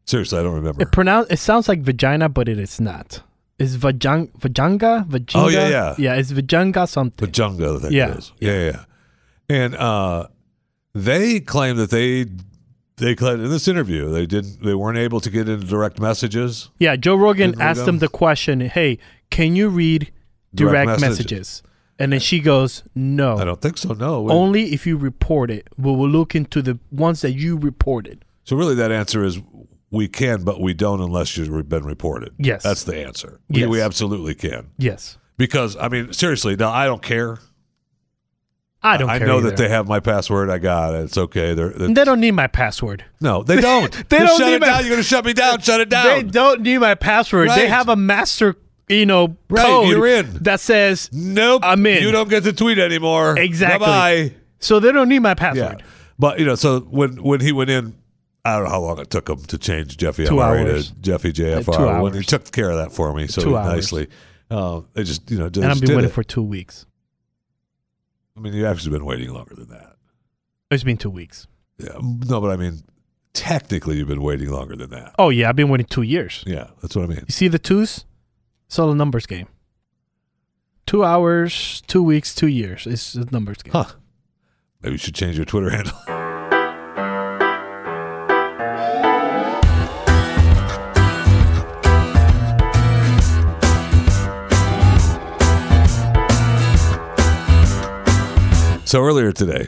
[0.05, 0.81] Seriously, I don't remember.
[0.83, 3.21] It pronounce it sounds like vagina, but it is not.
[3.57, 5.31] It's vajang, vajanga, vajinga.
[5.35, 5.95] Oh, yeah, yeah.
[5.97, 6.15] yeah.
[6.15, 7.25] It's vajanga something.
[7.27, 8.31] The Junga, I think Yeah, it is.
[8.39, 8.83] Yeah, yeah, yeah.
[9.63, 10.27] And uh,
[10.93, 12.25] they claim that they
[13.01, 16.69] they in this interview they didn't they weren't able to get into direct messages.
[16.79, 17.95] Yeah, Joe Rogan asked them?
[17.95, 20.11] him the question, "Hey, can you read
[20.53, 21.31] Direct direct, messages.
[21.31, 21.63] messages.
[21.97, 23.93] And then she goes, "No, I don't think so.
[23.93, 24.29] No.
[24.29, 25.67] only if you report it.
[25.77, 29.39] We will look into the ones that you reported." so really, that answer is
[29.91, 32.33] we can, but we don't unless you've been reported.
[32.37, 32.63] Yes.
[32.63, 33.39] that's the answer.
[33.49, 36.55] We, we absolutely can Yes, because I mean seriously.
[36.55, 37.37] Now I don't care.
[38.83, 39.09] I don't.
[39.09, 39.49] I know either.
[39.51, 40.49] that they have my password.
[40.49, 41.03] I got it.
[41.03, 41.53] It's okay.
[41.53, 43.05] They're, they're- They don't need my password.
[43.19, 43.91] no, they don't.
[44.09, 44.79] They Just don't shut need it my- down.
[44.81, 45.59] You're going to shut me down.
[45.61, 46.05] Shut it down.
[46.05, 47.49] They don't need my password.
[47.51, 48.55] They have a master,
[48.89, 50.31] you know, Right, code you're in.
[50.43, 51.61] that says Nope.
[51.63, 52.01] I'm in.
[52.01, 53.37] You don't get to tweet anymore.
[53.37, 53.85] Exactly.
[53.85, 54.29] Bye.
[54.29, 54.35] Bye.
[54.59, 54.79] So.
[54.79, 55.79] They don't need my password.
[55.81, 55.85] Yeah.
[56.17, 57.95] But you know, so when when he went in,
[58.45, 60.89] I don't know how long it took him to change Jeffy Two hours.
[60.89, 61.77] to Jeffy JFR.
[61.97, 63.67] Two when he took care of that for me so Two hours.
[63.73, 64.07] nicely.
[64.49, 66.13] Uh, they just you know just And I've been waiting it.
[66.13, 66.85] for two weeks.
[68.41, 69.97] I mean, you've actually been waiting longer than that.
[70.71, 71.45] It's been two weeks.
[71.77, 71.99] Yeah.
[72.01, 72.81] No, but I mean,
[73.33, 75.13] technically, you've been waiting longer than that.
[75.19, 76.43] Oh yeah, I've been waiting two years.
[76.47, 77.19] Yeah, that's what I mean.
[77.27, 78.05] You see the twos?
[78.65, 79.47] It's all a numbers game.
[80.87, 82.87] Two hours, two weeks, two years.
[82.87, 83.73] It's a numbers game.
[83.73, 83.85] Huh.
[84.81, 85.93] Maybe you should change your Twitter handle.
[98.91, 99.67] So earlier today,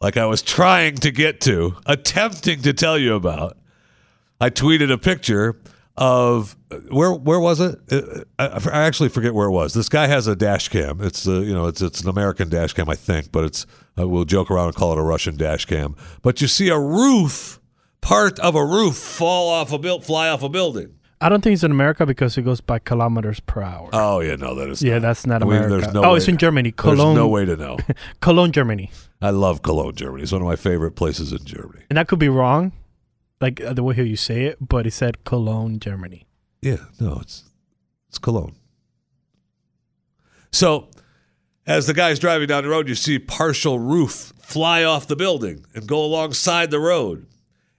[0.00, 3.58] like I was trying to get to, attempting to tell you about,
[4.40, 5.60] I tweeted a picture
[5.98, 6.56] of
[6.90, 7.78] where where was it?
[7.92, 9.74] Uh, I, I actually forget where it was.
[9.74, 11.02] This guy has a dash cam.
[11.02, 13.66] It's a, you know it's it's an American dash cam, I think, but it's
[13.98, 15.94] uh, we'll joke around and call it a Russian dash cam.
[16.22, 17.60] But you see a roof,
[18.00, 20.99] part of a roof, fall off a build, fly off a building.
[21.22, 23.90] I don't think it's in America because it goes by kilometers per hour.
[23.92, 25.76] Oh yeah, no, that is yeah, that's not I mean, America.
[25.76, 26.72] there's no oh, way- it's in Germany.
[26.72, 26.96] Cologne.
[26.96, 27.76] There's no way to know.
[28.20, 28.90] Cologne, Germany.
[29.20, 30.22] I love Cologne, Germany.
[30.22, 31.84] It's one of my favorite places in Germany.
[31.90, 32.72] And that could be wrong,
[33.40, 36.26] like uh, the way you say it, but it said Cologne, Germany.
[36.62, 37.44] Yeah, no, it's
[38.08, 38.54] it's Cologne.
[40.52, 40.88] So,
[41.66, 45.66] as the guy's driving down the road, you see partial roof fly off the building
[45.74, 47.26] and go alongside the road,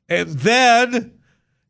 [0.08, 1.14] and then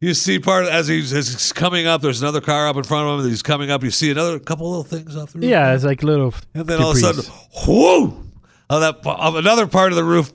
[0.02, 2.02] you see part as he's, as he's coming up.
[2.02, 3.30] There's another car up in front of him.
[3.30, 3.84] He's coming up.
[3.84, 5.50] You see another couple little things off the roof.
[5.50, 6.34] Yeah, it's like little.
[6.54, 7.24] and then all of a sudden,
[7.68, 8.28] whoo!
[8.70, 10.32] Oh, that of another part of the roof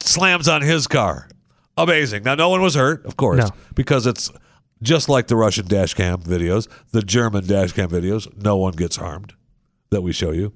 [0.00, 1.28] slams on his car.
[1.76, 2.22] Amazing.
[2.24, 3.50] Now, no one was hurt, of course, No.
[3.74, 4.30] because it's
[4.82, 8.28] just like the Russian dash cam videos, the German dash cam videos.
[8.36, 9.32] No one gets harmed
[9.90, 10.52] that we show you.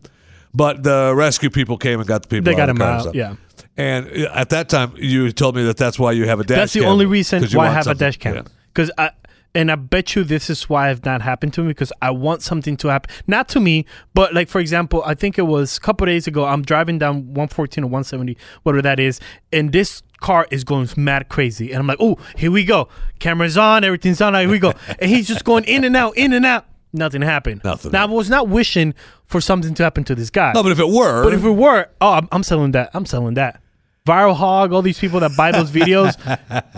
[0.53, 2.45] But the rescue people came and got the people.
[2.45, 3.01] They out got of him out.
[3.03, 3.15] stuff.
[3.15, 3.37] Yeah,
[3.77, 6.55] And uh, at that time, you told me that that's why you have a dash.
[6.55, 6.61] Cam.
[6.61, 8.35] That's the cam, only reason why I have a something- dash cam.
[8.37, 8.43] Yeah.
[8.73, 9.11] Because I
[9.57, 12.43] and I bet you this is why it's not happened to me because I want
[12.43, 15.81] something to happen, not to me, but like for example, I think it was a
[15.81, 16.45] couple days ago.
[16.45, 19.19] I'm driving down 114 or 170, whatever that is,
[19.53, 23.57] and this car is going mad crazy, and I'm like, oh, here we go, cameras
[23.57, 26.45] on, everything's on, here we go, and he's just going in and out, in and
[26.45, 26.67] out.
[26.93, 27.63] Nothing happened.
[27.65, 28.95] Nothing Now I was not wishing
[29.27, 30.53] for something to happen to this guy.
[30.55, 32.91] No, but if it were, But if it were, oh, I'm, I'm selling that.
[32.95, 33.61] I'm selling that.
[34.07, 36.17] ViralHog, all these people that buy those videos,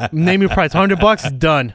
[0.12, 1.74] name your price, hundred bucks, done.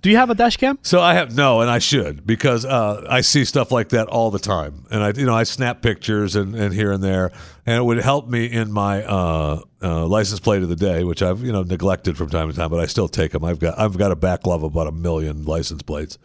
[0.00, 0.78] Do you have a dash cam?
[0.82, 4.30] So I have no, and I should because uh, I see stuff like that all
[4.30, 7.30] the time, and I you know I snap pictures and, and here and there,
[7.66, 11.22] and it would help me in my uh, uh, license plate of the day, which
[11.22, 13.44] I've you know neglected from time to time, but I still take them.
[13.44, 16.18] I've got I've got a backlog of about a million license plates,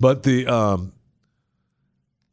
[0.00, 0.92] but the um,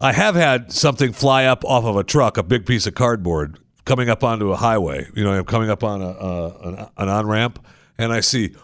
[0.01, 3.59] I have had something fly up off of a truck, a big piece of cardboard
[3.89, 5.07] coming up onto a highway.
[5.15, 7.65] You know, I'm coming up on a uh, an, an on ramp,
[7.97, 8.55] and I see.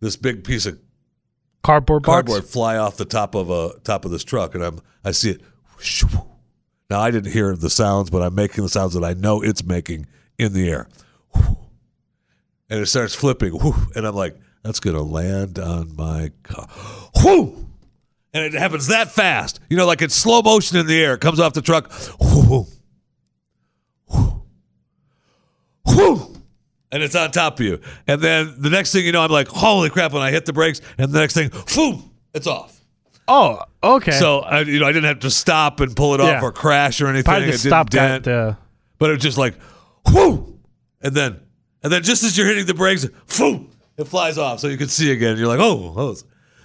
[0.00, 0.80] this big piece of
[1.62, 2.14] Cardboard box?
[2.14, 5.32] cardboard fly off the top of a top of this truck, and I'm I see
[5.32, 5.42] it.
[6.88, 9.62] Now I didn't hear the sounds, but I'm making the sounds that I know it's
[9.62, 10.06] making
[10.38, 10.88] in the air,
[11.34, 13.58] and it starts flipping,
[13.94, 16.66] and I'm like, that's gonna land on my car,
[17.26, 17.66] and
[18.32, 19.60] it happens that fast.
[19.68, 21.14] You know, like it's slow motion in the air.
[21.14, 21.92] It comes off the truck.
[22.18, 22.66] Whoo, whoo,
[25.86, 26.34] whoo,
[26.92, 27.80] and it's on top of you.
[28.06, 30.12] And then the next thing you know, I'm like, holy crap!
[30.12, 32.76] When I hit the brakes, and the next thing, boom, it's off.
[33.28, 34.12] Oh, okay.
[34.12, 36.42] So I, you know, I didn't have to stop and pull it off Yeah.
[36.42, 37.24] or crash or anything.
[37.24, 38.24] probably It the didn't stop dent.
[38.24, 38.56] got the.
[38.98, 39.54] But it was just like,
[40.12, 40.58] whoo,
[41.00, 41.40] and then,
[41.82, 43.06] and then just as you're hitting the brakes,
[43.38, 45.38] whoo, it flies off, so you can see again.
[45.38, 46.16] You're like, oh, oh.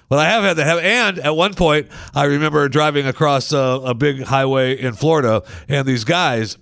[0.09, 0.65] Well, I have had that.
[0.67, 5.43] Have, and at one point, I remember driving across a, a big highway in Florida,
[5.67, 6.57] and these guys,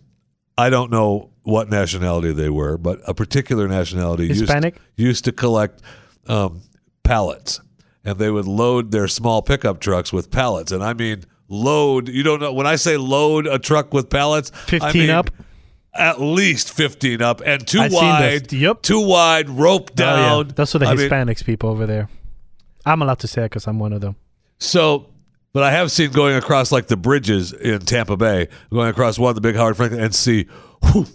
[0.58, 4.76] I don't know what nationality they were, but a particular nationality Hispanic?
[4.76, 5.82] used, used to collect
[6.28, 6.62] um,
[7.04, 7.60] pallets,
[8.04, 11.24] and they would load their small pickup trucks with pallets, and I mean.
[11.50, 15.10] Load, you don't know when I say load a truck with pallets, I 15 mean,
[15.12, 15.30] up?
[15.94, 18.52] at least 15 up and too I've wide.
[18.52, 18.82] Yep.
[18.82, 20.06] too wide rope Oh, yeah.
[20.16, 22.10] down Those are the I mean, Hispanics people over there.
[22.88, 24.16] I'm allowed to say it because I'm one of them.
[24.58, 25.10] so
[25.52, 29.30] but i have seen going across like the bridges in tampa bay going across one
[29.30, 30.48] of the big howard franklin and see
[30.92, 31.06] whew,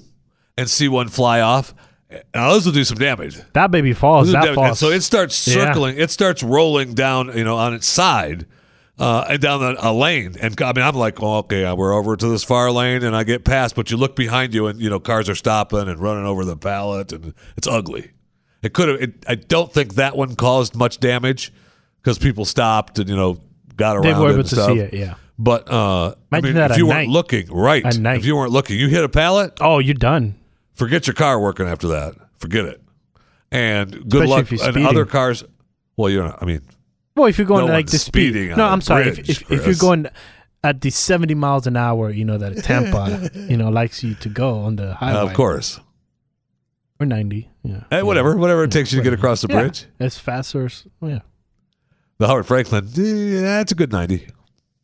[0.58, 1.74] and see one fly off
[2.34, 4.32] now those will do some damage That baby falls.
[4.32, 4.58] That damage.
[4.58, 5.66] And so it starts Yeah.
[5.66, 8.44] circling it starts rolling down you know on its side
[8.98, 12.16] uh, and down the, a lane, and I mean, I'm like, oh, okay, we're over
[12.16, 14.90] to this far lane, and I get past, but you look behind you, and you
[14.90, 18.10] know, cars are stopping and running over the pallet, and it's ugly.
[18.60, 19.12] It could have.
[19.28, 21.52] I don't think that one caused much damage
[22.02, 23.38] because people stopped and you know
[23.76, 24.70] got around They were able and to stuff.
[24.72, 25.14] see it, yeah.
[25.38, 27.08] But uh, I Imagine mean, if you weren't night.
[27.10, 27.84] looking, right?
[27.86, 29.58] If you weren't looking, you hit a pallet.
[29.60, 30.34] Oh, you're done.
[30.78, 32.14] Forget your car working after that.
[32.38, 32.80] Forget it.
[33.50, 34.42] And good Especially luck.
[34.42, 34.86] if you're And speeding.
[34.88, 35.44] other cars.
[35.96, 36.40] Well, you're not.
[36.42, 36.62] I mean,
[37.16, 38.30] Well, if you're going No like one's the speed.
[38.32, 39.04] speeding on No, a I'm sorry.
[39.04, 39.80] bridge, if, if, if you're Chris.
[39.80, 40.06] going
[40.62, 44.28] at the 70 miles an hour, you know that Tampa, you know, likes you to
[44.28, 45.20] go on the highway.
[45.28, 45.80] of course.
[47.00, 47.50] Or 90.
[47.64, 47.84] Yeah.
[47.90, 49.60] Hey, whatever, whatever it takes you to get across the Yeah.
[49.62, 49.86] bridge.
[49.98, 50.66] It's faster.
[50.66, 51.20] s- Yeah.
[52.18, 54.26] The Howard Franklin, eh, that's a good ninety.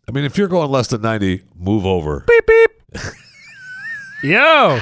[0.09, 2.25] I mean, if you're going less than ninety, move over.
[2.29, 2.71] Beep, beep.
[4.23, 4.81] Yo.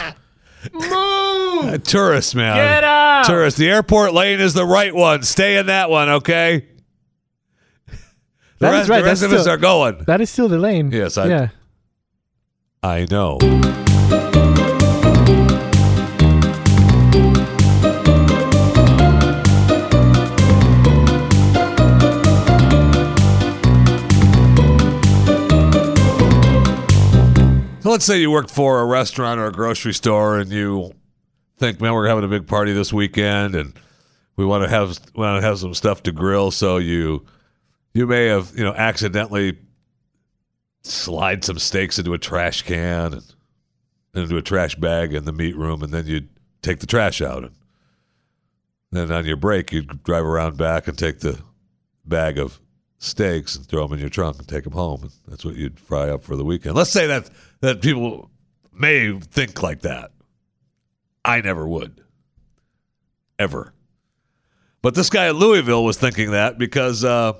[0.74, 2.56] Uh, tourists, man.
[2.56, 3.24] Get out.
[3.26, 3.58] Tourists.
[3.58, 5.22] The airport lane is the right one.
[5.22, 6.66] Stay in that one, okay?
[7.86, 7.94] The
[8.58, 8.98] That is rest, right.
[9.00, 10.04] The rest That's of us are going.
[10.06, 10.90] That is still the lane.
[10.92, 11.48] Yes, I- yeah.
[12.84, 13.38] I know.
[27.92, 30.92] Let's say you work for a restaurant or a grocery store and you
[31.58, 33.74] think, man, we're having a big party this weekend and
[34.36, 36.50] we want to have want to have some stuff to grill.
[36.50, 37.26] So you
[37.92, 39.58] you may have you know accidentally
[40.80, 43.34] slide some steaks into a trash can and
[44.14, 46.30] into a trash bag in the meat room, and then you'd
[46.62, 47.44] take the trash out.
[47.44, 47.52] And
[48.90, 51.38] then on your break, you'd drive around back and take the
[52.06, 52.58] bag of
[52.98, 55.02] steaks and throw them in your trunk and take them home.
[55.02, 56.74] And that's what you'd fry up for the weekend.
[56.74, 57.28] Let's say that
[57.62, 58.30] that people
[58.72, 60.10] may think like that.
[61.24, 62.00] I never would,
[63.38, 63.72] ever.
[64.82, 67.02] But this guy at Louisville was thinking that because.
[67.02, 67.32] Uh,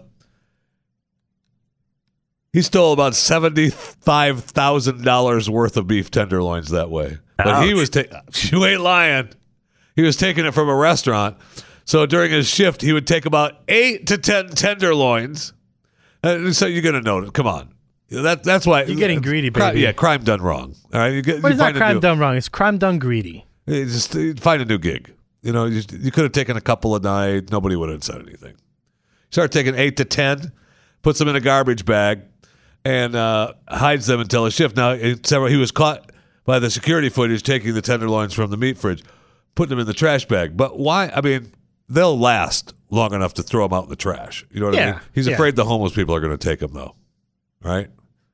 [2.52, 7.16] he stole about seventy-five thousand dollars worth of beef tenderloins that way.
[7.38, 8.02] But he was ta-
[8.34, 9.30] you ain't lying.
[9.96, 11.38] He was taking it from a restaurant.
[11.84, 15.54] So during his shift, he would take about eight to ten tenderloins.
[16.22, 17.30] Uh, so you're gonna know.
[17.30, 17.72] Come on,
[18.22, 19.80] that that's why You're getting greedy, baby.
[19.80, 20.74] yeah, crime done wrong.
[20.92, 21.40] All right, you get.
[21.40, 22.36] But you it's not crime new- done wrong.
[22.36, 23.46] It's crime done greedy.
[23.66, 25.14] you just find a new gig.
[25.42, 27.50] You know, you, you could have taken a couple a night.
[27.50, 28.54] Nobody would have said anything.
[29.30, 30.52] Start taking eight to ten,
[31.02, 32.20] puts them in a garbage bag,
[32.84, 34.76] and uh, hides them until a shift.
[34.76, 36.10] Now, several, he was caught
[36.44, 39.02] by the security footage taking the tenderloins from the meat fridge,
[39.54, 40.56] putting them in the trash bag.
[40.56, 41.10] But why?
[41.14, 41.52] I mean,
[41.88, 44.44] they'll last long enough to throw them out in the trash.
[44.50, 45.00] You know what I Yeah, mean?
[45.14, 45.34] He's yeah.
[45.34, 46.94] afraid the homeless people are going to take them, though.
[47.62, 47.88] Right?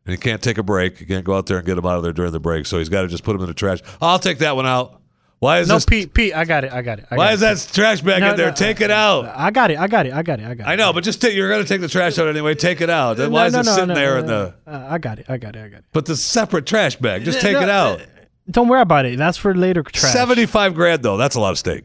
[0.09, 0.97] And he can't take a break.
[0.97, 2.64] He can't go out there and get them out of there during the break.
[2.64, 3.81] So he's got to just put them in the trash.
[4.01, 5.03] I'll take that one out.
[5.38, 5.85] Why is No, this?
[5.85, 6.73] Pete, Pete, I got it.
[6.73, 7.05] I got it.
[7.11, 7.68] I why got is it.
[7.68, 8.49] that trash bag No, in there?
[8.49, 9.27] no, take it out.
[9.27, 9.79] I got it.
[9.79, 10.14] I got it.
[10.14, 10.47] I got it.
[10.47, 10.51] I got it.
[10.51, 10.71] I got it.
[10.71, 12.55] I know, but just take, you're going to take the trash out anyway.
[12.55, 13.18] Take it out.
[13.18, 14.55] Then why is it sitting there in the?
[14.66, 15.27] Uh, I got it.
[15.29, 15.63] I got it.
[15.63, 15.85] I got it.
[15.92, 17.23] But the separate trash bag.
[17.27, 18.00] Just take it out.
[18.00, 18.04] uh,
[18.50, 19.19] Don't worry about it.
[19.19, 20.11] That's for later trash.
[20.11, 21.19] Seventy-five grand though.
[21.19, 21.85] That's a lot of steak,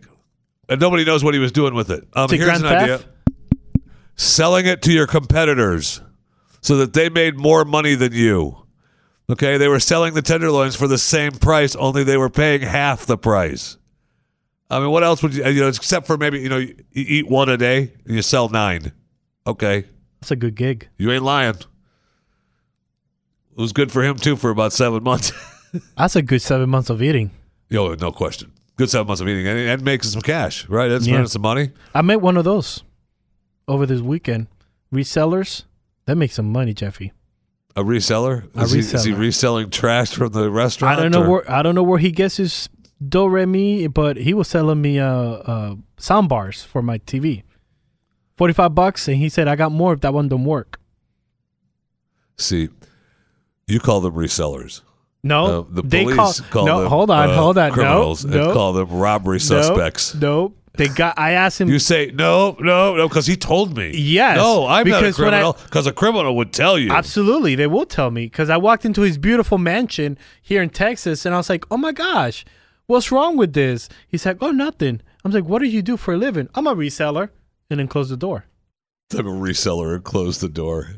[0.69, 2.07] and nobody knows what he was doing with it.
[2.13, 3.01] Um, here's an idea:
[4.15, 6.01] selling it to your competitors
[6.63, 8.57] so that they made more money than you.
[9.29, 13.05] Okay, they were selling the tenderloins for the same price, only they were paying half
[13.05, 13.77] the price.
[14.69, 17.29] I mean, what else would you, you know, except for maybe, you know, you eat
[17.29, 18.91] one a day and you sell nine.
[19.45, 19.85] Okay,
[20.19, 20.89] That's a good gig.
[20.97, 21.55] you ain't lying.
[21.55, 21.67] It
[23.61, 25.31] was good for him too for about seven months.
[25.97, 27.31] That's a good seven months of eating.
[27.69, 28.51] Yo, no question.
[28.75, 30.89] Good seven months of eating and, and making some cash, right?
[30.91, 31.27] And spending Yeah.
[31.27, 31.71] some money.
[31.93, 32.83] I met one of those
[33.67, 34.47] over this weekend.
[34.93, 35.63] Resellers
[36.05, 37.13] That makes some money, Jeffy.
[37.75, 38.49] A reseller?
[38.55, 40.97] A Is, He, is he reselling trash from the restaurant?
[40.99, 42.69] I don't know or- where I don't know where he gets his
[43.07, 47.43] do re mi, but he was selling me uh, uh sound bars for my TV.
[48.37, 50.79] Forty five bucks, and he said I got more if that one don't work.
[52.37, 52.69] See,
[53.67, 54.81] you call them resellers.
[55.23, 56.79] No, Uh, the they police call, call no.
[56.81, 57.71] them hold on, uh, hold on.
[57.71, 60.13] criminals no, and no, call them robbery suspects.
[60.15, 61.17] No, they got.
[61.19, 61.69] I asked him.
[61.69, 63.91] You say no, no, no, because he told me.
[63.95, 65.53] Yes, No, I'm because not a criminal.
[65.65, 66.91] Because a criminal would tell you.
[66.91, 71.25] Absolutely, they will tell me because I walked into his beautiful mansion here in Texas,
[71.25, 72.43] and I was like, "Oh my gosh,
[72.87, 76.15] what's wrong with this?" He's like, "Oh, nothing." I'm like, "What do you do for
[76.15, 77.29] a living?" I'm a reseller,
[77.69, 78.45] and then close the door.
[79.15, 80.95] I'm a reseller and close the door.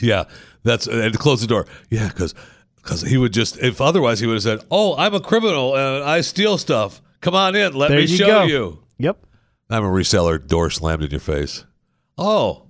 [0.00, 0.24] Yeah,
[0.62, 1.66] that's and close the door.
[1.90, 2.32] Yeah, because
[2.76, 6.04] because he would just if otherwise he would have said, "Oh, I'm a criminal and
[6.04, 7.02] I steal stuff.
[7.20, 8.42] Come on in, let There me you show go.
[8.44, 9.24] you." Yep.
[9.70, 10.44] I'm a reseller.
[10.44, 11.64] Door slammed in your face.
[12.16, 12.64] Oh,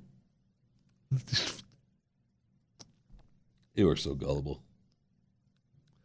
[3.75, 4.63] you were so gullible.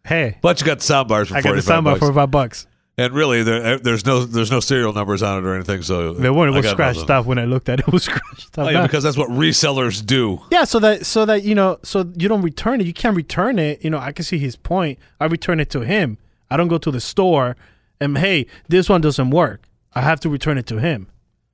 [0.05, 1.99] Hey, But you got the sound bars for I got the soundbar bucks.
[1.99, 2.67] for five bucks.
[2.97, 5.81] and really, there, eh, there's no there's no serial numbers on it or anything.
[5.81, 7.15] So The one was scratched nothing.
[7.15, 7.87] off when I looked at it.
[7.87, 8.67] It was scratched off.
[8.67, 10.41] Oh, yeah, because that's what resellers do.
[10.51, 12.87] Yeah, so that so that you know, so you don't return it.
[12.87, 13.83] You can't return it.
[13.83, 14.99] You know, I can see his point.
[15.21, 16.17] I return it to him.
[16.51, 17.55] I don't go to the store
[17.99, 19.67] and hey, this one doesn't work.
[19.95, 21.07] I have to return it to him.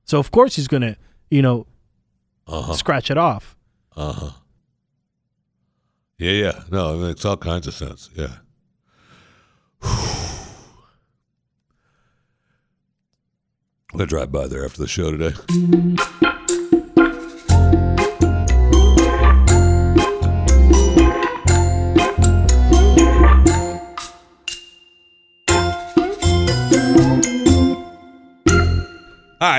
[0.04, 0.96] So of course he's gonna,
[1.30, 1.66] you know,
[2.46, 2.72] Uh-huh.
[2.74, 3.56] scratch it off.
[3.96, 4.30] Uh huh.
[6.18, 6.62] Yeah, yeah.
[6.70, 8.10] No, it makes all kinds of sense.
[8.14, 8.36] Yeah.
[13.92, 15.34] I'm gonna drive by there after the show today.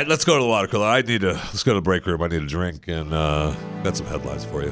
[0.01, 0.87] Right, let's go to the water cooler.
[0.87, 2.21] I need to let's go to the break room.
[2.23, 4.71] I need a drink and uh, got some headlines for you.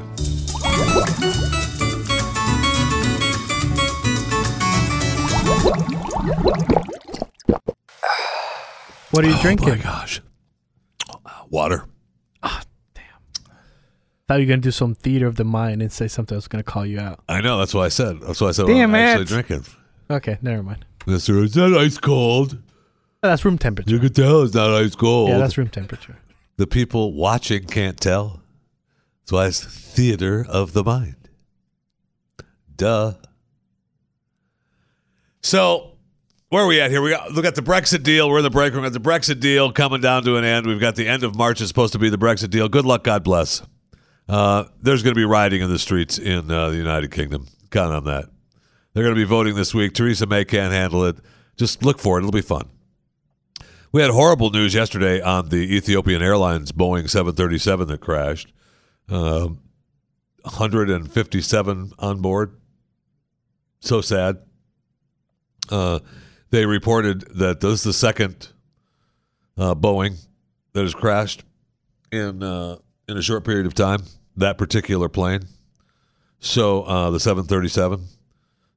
[9.10, 9.68] What are you drinking?
[9.68, 10.20] Oh my gosh,
[11.48, 11.84] water.
[12.42, 12.62] Ah,
[12.94, 13.04] damn.
[14.26, 16.48] Thought you were gonna do some theater of the mind and say something I was
[16.48, 17.20] gonna call you out.
[17.28, 17.58] I know.
[17.58, 18.20] That's why I said.
[18.20, 18.66] That's why I said.
[18.66, 19.64] Damn I'm actually drinking.
[20.10, 20.84] Okay, never mind.
[21.06, 22.58] Mister, it's not ice cold.
[23.22, 23.90] That's room temperature.
[23.90, 25.28] You can tell it's not ice cold.
[25.28, 26.16] Yeah, that's room temperature.
[26.56, 28.42] the people watching can't tell.
[29.22, 31.16] That's why it's theater of the mind.
[32.74, 33.14] Duh.
[35.42, 35.92] So,
[36.48, 37.02] where are we at here?
[37.02, 38.28] We got look at the Brexit deal.
[38.28, 38.82] We're in the break room.
[38.82, 40.66] We got the Brexit deal coming down to an end.
[40.66, 42.68] We've got the end of March is supposed to be the Brexit deal.
[42.68, 43.62] Good luck, God bless.
[44.28, 47.46] Uh, there's going to be rioting in the streets in uh, the United Kingdom.
[47.70, 48.26] Count on that.
[48.94, 49.92] They're going to be voting this week.
[49.92, 51.16] Theresa May can't handle it.
[51.56, 52.20] Just look for it.
[52.20, 52.68] It'll be fun.
[53.92, 58.52] We had horrible news yesterday on the Ethiopian Airlines Boeing 737 that crashed.
[59.08, 59.60] Um
[60.42, 62.56] 157 on board.
[63.80, 64.38] So sad.
[65.68, 66.00] Uh,
[66.50, 68.48] they reported that this is the second
[69.56, 70.16] uh, Boeing
[70.72, 71.44] that has crashed
[72.10, 72.76] in uh,
[73.08, 74.02] in a short period of time.
[74.36, 75.42] That particular plane.
[76.40, 78.04] So uh, the 737.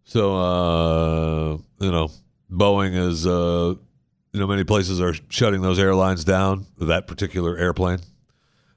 [0.04, 2.12] So uh, you know,
[2.52, 3.76] Boeing is uh,
[4.34, 6.66] you know many places are shutting those airlines down.
[6.80, 8.00] That particular airplane.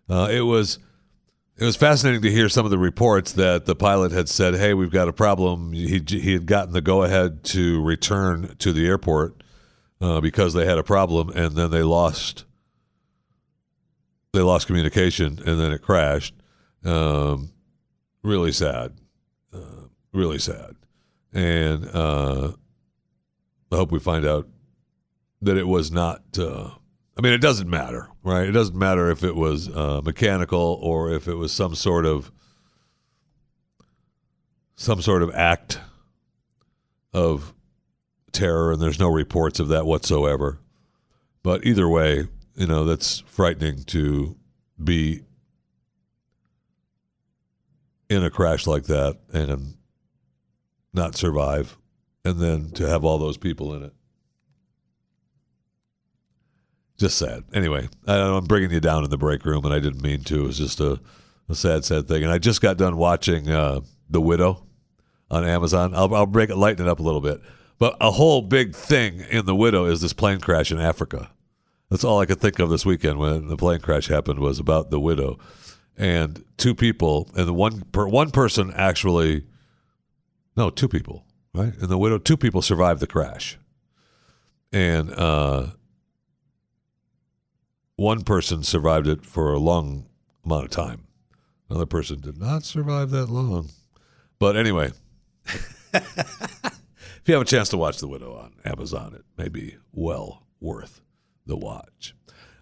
[0.08, 0.78] Uh, it was
[1.56, 4.74] it was fascinating to hear some of the reports that the pilot had said, "Hey,
[4.74, 8.86] we've got a problem." He he had gotten the go ahead to return to the
[8.86, 9.42] airport
[10.00, 12.44] uh, because they had a problem, and then they lost
[14.34, 16.34] they lost communication, and then it crashed.
[16.84, 17.50] Um,
[18.22, 18.92] really sad,
[19.54, 20.76] uh, really sad,
[21.32, 22.52] and uh,
[23.72, 24.46] I hope we find out
[25.42, 26.22] that it was not.
[26.38, 26.70] Uh,
[27.16, 28.46] I mean, it doesn't matter, right?
[28.48, 32.30] It doesn't matter if it was uh, mechanical or if it was some sort of
[34.74, 35.80] some sort of act
[37.14, 37.54] of
[38.32, 40.60] terror, and there's no reports of that whatsoever.
[41.42, 44.36] But either way, you know, that's frightening to
[44.82, 45.22] be
[48.10, 49.74] in a crash like that and
[50.92, 51.78] not survive,
[52.24, 53.92] and then to have all those people in it.
[56.98, 57.44] Just sad.
[57.52, 60.44] Anyway, I, I'm bringing you down in the break room, and I didn't mean to.
[60.44, 60.98] It was just a,
[61.48, 62.22] a sad, sad thing.
[62.22, 64.66] And I just got done watching uh, The Widow
[65.30, 65.94] on Amazon.
[65.94, 67.40] I'll, I'll break it, lighten it up a little bit.
[67.78, 71.30] But a whole big thing in The Widow is this plane crash in Africa.
[71.90, 74.90] That's all I could think of this weekend when the plane crash happened was about
[74.90, 75.38] The Widow,
[75.96, 79.44] and two people, and the one per, one person actually,
[80.56, 81.24] no, two people,
[81.54, 81.74] right?
[81.76, 83.58] And The Widow, two people survived the crash,
[84.72, 85.68] and uh,
[87.96, 90.06] one person survived it for a long
[90.44, 91.06] amount of time.
[91.68, 93.70] Another person did not survive that long.
[94.38, 94.92] But anyway,
[95.94, 100.46] if you have a chance to watch The Widow on Amazon, it may be well
[100.60, 101.00] worth
[101.46, 102.14] the watch.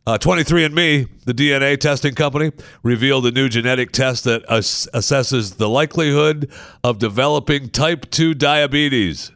[0.07, 5.69] Uh, 23andMe, the DNA testing company, revealed a new genetic test that ass- assesses the
[5.69, 6.51] likelihood
[6.83, 9.33] of developing type 2 diabetes.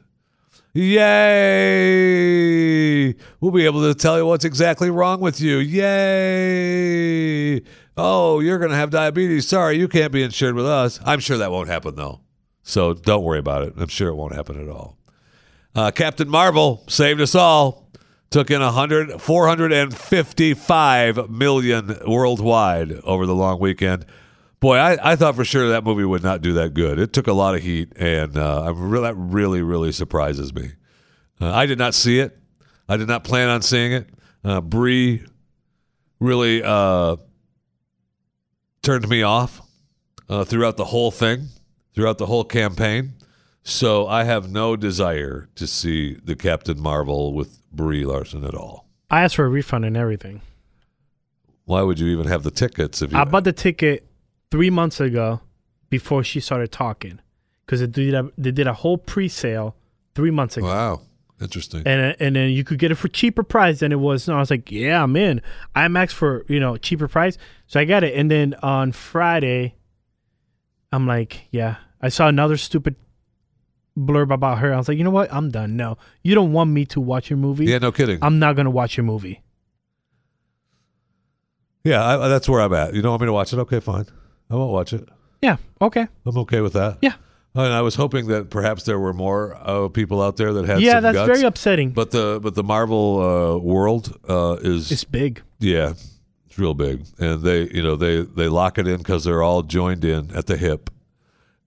[0.78, 2.68] Yay!
[3.40, 5.58] We'll be able to tell you what's exactly wrong with you.
[5.58, 7.62] Yay!
[7.96, 9.48] Oh, you're going to have diabetes.
[9.48, 11.00] Sorry, you can't be insured with us.
[11.04, 12.20] I'm sure that won't happen, though.
[12.62, 13.74] So don't worry about it.
[13.76, 14.96] I'm sure it won't happen at all.
[15.74, 17.90] Uh, Captain Marvel saved us all.
[18.30, 24.06] Took in 100, 455 million worldwide over the long weekend.
[24.60, 26.98] Boy, I, I thought for sure that movie would not do that good.
[26.98, 30.72] It took a lot of heat, and uh, I'm re- that really, really surprises me.
[31.40, 32.36] Uh, I did not see it.
[32.88, 34.08] I did not plan on seeing it.
[34.44, 35.22] Uh, Brie
[36.18, 37.16] really uh,
[38.82, 39.60] turned me off
[40.28, 41.48] uh, throughout the whole thing,
[41.94, 43.12] throughout the whole campaign.
[43.62, 48.88] So I have no desire to see the Captain Marvel with Brie Larson at all.
[49.10, 50.40] I asked for a refund and everything.
[51.64, 53.18] Why would you even have the tickets if you?
[53.18, 54.07] I bought the ticket
[54.50, 55.40] three months ago
[55.90, 57.20] before she started talking
[57.64, 59.74] because they did a, they did a whole pre-sale
[60.14, 60.66] three months ago.
[60.66, 61.00] wow,
[61.40, 61.82] interesting.
[61.86, 64.26] and uh, and then you could get it for cheaper price than it was.
[64.28, 65.40] And I was like, yeah, I'm in.
[65.76, 68.14] IMAX for you know cheaper price, so I got it.
[68.14, 69.74] And then on Friday,
[70.92, 72.96] I'm like, yeah, I saw another stupid
[73.98, 74.72] blurb about her.
[74.72, 75.32] I was like, you know what?
[75.32, 75.76] I'm done.
[75.76, 77.66] No, you don't want me to watch your movie.
[77.66, 78.18] yeah, no kidding.
[78.22, 79.42] I'm not gonna watch your movie.
[81.84, 82.94] yeah, I, that's where I'm at.
[82.94, 83.58] You don't want me to watch it?
[83.58, 84.06] Okay, fine.
[84.50, 85.08] I won't watch it.
[85.42, 85.56] Yeah.
[85.80, 86.06] Okay.
[86.26, 86.98] I'm okay with that.
[87.02, 87.14] Yeah.
[87.54, 90.80] And I was hoping that perhaps there were more uh, people out there that had
[90.80, 91.26] yeah, that's guts.
[91.26, 91.90] very upsetting.
[91.90, 95.42] But the but the Marvel uh, world uh, is it's big.
[95.58, 95.94] yeah,
[96.46, 99.62] it's real big, and they you know they they lock it in because they're all
[99.62, 100.90] joined in at the hip,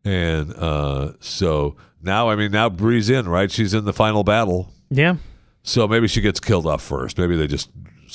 [0.05, 3.51] and uh, so now I mean now Brie's in right.
[3.51, 5.15] She's in the final battle, Yeah.
[5.63, 7.17] so maybe she gets killed off first.
[7.17, 7.69] Maybe they just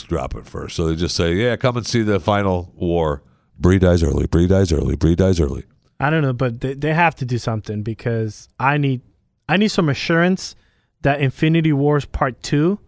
[0.09, 0.77] drop it first.
[0.77, 3.23] So they just say yeah, come and see the final war.
[3.59, 4.27] Brie dies early.
[4.27, 4.97] Brie dies early.
[4.97, 5.65] Brie dies early.
[5.99, 9.01] I don't know, but they, they have to do something because I need
[9.49, 10.55] I need some assurance
[11.03, 12.79] that Infinity Wars Part Two,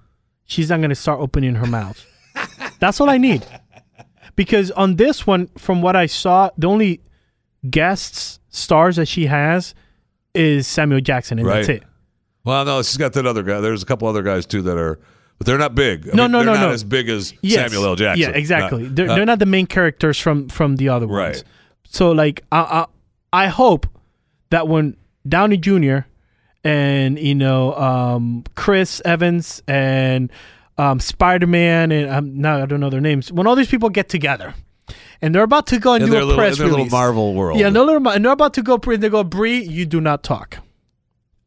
[0.44, 2.04] she's not gonna start opening her mouth.
[2.80, 3.46] That's all I need.
[4.36, 7.00] Because on this one, from what I saw, the only
[7.68, 9.74] guests stars that she has
[10.34, 11.82] is Samuel Jackson, and that's it.
[12.44, 13.60] Well, no, she's got that other guy.
[13.60, 15.00] There's a couple other guys too that are,
[15.38, 16.08] but they're not big.
[16.08, 16.72] I No, mean, no, they're no, not no.
[16.72, 17.70] as big as Yes.
[17.70, 17.96] Samuel L.
[17.96, 18.20] Jackson.
[18.30, 18.82] Yeah, exactly.
[18.84, 21.16] Not- they're, uh, they're not the main characters from from the other ones.
[21.38, 21.44] Right.
[21.84, 22.86] So like, I,
[23.32, 23.86] I I hope
[24.50, 24.96] that when
[25.28, 25.98] Downey Jr.
[26.64, 30.30] and you know um, Chris Evans and
[30.76, 33.30] um, Spider Man and um, now I don't know their names.
[33.32, 34.54] When all these people get together
[35.20, 37.58] and they're about to go and in do a little, press their little Marvel world.
[37.60, 38.78] yeah, no little, and they're about to go.
[38.78, 40.58] pre- They go, Brie, you do not talk.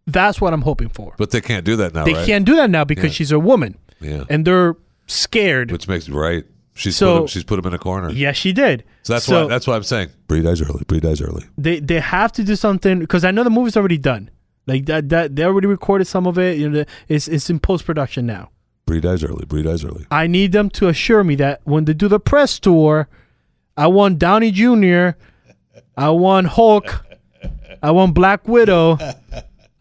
[0.07, 1.13] That's what I'm hoping for.
[1.17, 2.25] but they can't do that now, they right?
[2.25, 3.09] can't do that now because Yeah.
[3.11, 4.75] she's a woman, Yeah, and they're
[5.07, 5.71] scared.
[5.71, 6.43] which makes right.
[6.73, 8.09] She's So- put him, she's put him in a corner.
[8.11, 8.83] Yes, she did.
[9.03, 10.83] So that's So- why that's why I'm saying Brie dies early.
[10.87, 11.43] Brie dies early.
[11.57, 14.29] they they have to do something because I know the movie's already done.
[14.67, 16.57] Like that that they already recorded some of it.
[16.57, 18.49] You know, it's it's in post production now.
[18.85, 19.45] Brie dies early.
[19.45, 20.05] Brie dies early.
[20.11, 23.07] I need them to assure me that when they do the press tour,
[23.77, 25.11] I want Downey Jr.,
[25.97, 27.05] I want Hulk,
[27.83, 28.97] I want Black Widow,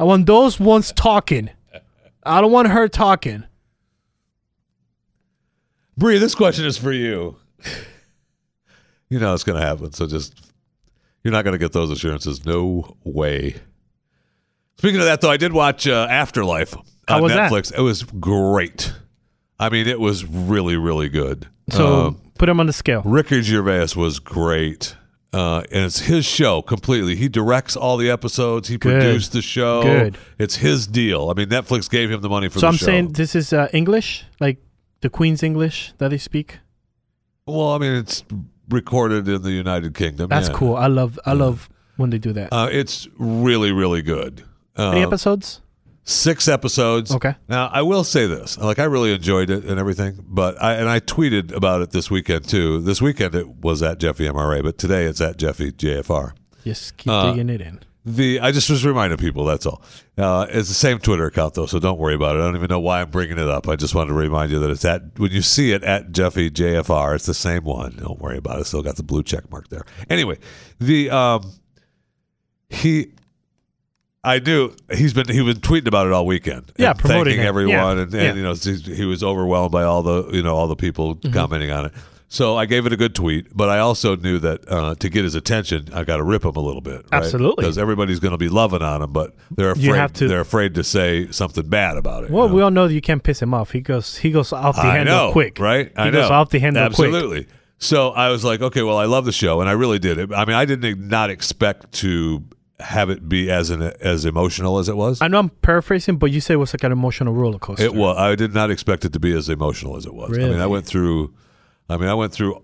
[0.00, 1.50] I want those ones talking.
[2.22, 3.44] I don't want her talking.
[5.98, 7.36] Brie, this question is for you.
[9.10, 10.52] you know it's going to happen, so just
[11.22, 12.46] you're not going to get those assurances.
[12.46, 13.56] No way.
[14.78, 16.74] Speaking of that, though, I did watch uh, Afterlife
[17.06, 17.52] on was that?
[17.52, 17.70] Netflix.
[17.76, 18.94] It was great.
[19.58, 21.46] I mean, it was really, really good.
[21.68, 23.02] So Um, put him on the scale.
[23.04, 24.96] Ricky Gervais was great.
[25.32, 27.14] Uh, and it's his show completely.
[27.14, 28.68] He directs all the episodes.
[28.68, 29.00] He Good.
[29.00, 29.82] produced the show.
[29.82, 30.18] Good.
[30.38, 31.30] It's his deal.
[31.30, 32.60] I mean, Netflix gave him the money for the show.
[32.60, 32.86] So the I'm show.
[32.86, 34.58] saying this is uh, English, like
[35.02, 36.58] the Queen's English that they speak.
[37.46, 38.24] well, I mean, it's
[38.68, 40.28] recorded in the United Kingdom.
[40.28, 40.54] That's yeah.
[40.54, 40.76] cool.
[40.76, 42.52] I love I love when they do that.
[42.52, 44.42] Uh, it's really, really good.
[44.76, 45.60] Uh, Any episodes?
[46.10, 47.14] Six episodes.
[47.14, 47.34] Okay.
[47.48, 50.88] Now I will say this: like I really enjoyed it and everything, but I and
[50.88, 52.80] I tweeted about it this weekend too.
[52.80, 56.32] This weekend it was at Jeffy MRA, but today it's at Jeffy JFR.
[56.64, 57.80] Just keep Uh, digging it in.
[58.04, 59.82] The I just was reminding people that's all.
[60.18, 62.40] Uh, it's the same Twitter account though, so don't worry about it.
[62.40, 63.68] I don't even know why I'm bringing it up.
[63.68, 66.50] I just wanted to remind you that it's at when you see it at Jeffy
[66.50, 67.96] JFR, it's the same one.
[67.96, 68.64] Don't worry about it.
[68.66, 69.84] Still got the blue check mark there.
[70.08, 70.38] Anyway,
[70.80, 71.52] the um,
[72.68, 73.12] he
[74.22, 74.74] I do.
[74.92, 76.72] he's been he was tweeting about it all weekend.
[76.76, 77.48] Yeah, promoting thanking it.
[77.48, 77.90] everyone, Yeah.
[77.90, 78.34] and, and Yeah.
[78.34, 81.32] you know he he was overwhelmed by all the you know all the people Mm-hmm.
[81.32, 81.92] commenting on it.
[82.32, 85.24] So I gave it a good tweet, but I also knew that uh, to get
[85.24, 87.14] his attention, I got to rip him a little bit, right?
[87.14, 87.62] Absolutely.
[87.64, 90.40] because everybody's going to be loving on him, but they're You afraid have to- they're
[90.40, 92.30] afraid to say something bad about it.
[92.30, 92.54] Well, you know?
[92.54, 93.72] we all know that you can't piss him off.
[93.72, 95.58] He goes he goes off the I handle know, quick.
[95.58, 95.88] right?
[95.88, 96.36] He I goes know.
[96.36, 97.08] off the handle quick.
[97.08, 97.46] Absolutely.
[97.78, 100.32] So I was like, okay, well, I love the show, and I really did.
[100.32, 102.44] I mean, I didn't not expect to
[102.80, 105.20] have it be as an, as emotional as it was.
[105.20, 107.84] I know I'm paraphrasing, but you said it was like an emotional roller coaster.
[107.84, 108.16] It was.
[108.16, 110.36] I did not expect it to be as emotional as it was.
[110.36, 111.34] I mean, I went through.
[111.88, 112.62] I mean, I went through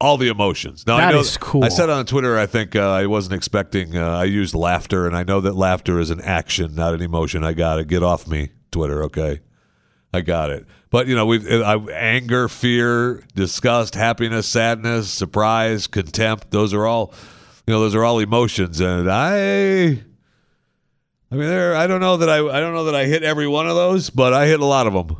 [0.00, 0.86] all the emotions.
[0.86, 1.64] Now I know is cool.
[1.64, 2.38] I said on Twitter.
[2.38, 3.96] I think uh, I wasn't expecting.
[3.96, 7.44] Uh, I used laughter, and I know that laughter is an action, not an emotion.
[7.44, 7.88] I got it.
[7.88, 9.02] Get off me, Twitter.
[9.04, 9.40] Okay,
[10.12, 10.66] I got it.
[10.90, 16.50] But you know, we've I, anger, fear, disgust, happiness, sadness, surprise, contempt.
[16.50, 17.12] Those are all.
[17.66, 20.02] You know, those are all emotions, and I.
[21.28, 21.74] I mean, there.
[21.74, 22.36] I don't know that I.
[22.38, 24.86] I don't know that I hit every one of those, but I hit a lot
[24.86, 25.16] of them,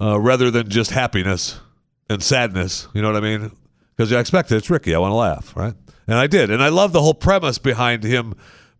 [0.00, 1.60] uh, rather than just happiness
[2.08, 2.88] and sadness.
[2.94, 3.50] You know what I mean?
[3.96, 4.94] Because I expected it's Ricky.
[4.94, 5.74] I want to laugh, right?
[6.06, 8.34] And I did, and I love the whole premise behind him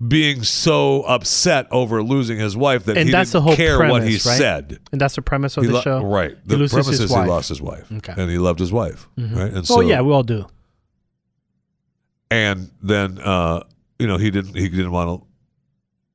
[0.08, 3.78] being so upset over losing his wife that And he that's didn't the whole care
[3.78, 4.38] what he premise, right?
[4.38, 4.78] said.
[4.92, 6.04] and that's the premise of He the lo- show.
[6.04, 6.36] right?
[6.46, 7.24] He The premise is wife.
[7.24, 8.12] he lost his wife, Okay.
[8.12, 8.20] Mm-hmm.
[8.20, 9.52] and he loved his wife, right?
[9.52, 10.46] And so, oh yeah, we all do.
[12.30, 13.62] And then uh,
[13.98, 14.54] you know he didn't.
[14.54, 15.26] He didn't want to.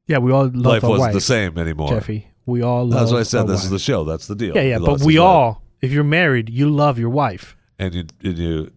[0.07, 1.89] Yeah, we all love Life our wasn't wife, the same anymore.
[1.89, 2.27] Jeffy.
[2.45, 2.99] We all love.
[2.99, 3.43] That's what I said.
[3.43, 3.65] This wife.
[3.65, 4.03] is the show.
[4.05, 4.55] That's the deal.
[4.55, 4.79] yeah, yeah.
[4.79, 7.55] But we all, if you're married, you love your wife.
[7.77, 8.71] and you and you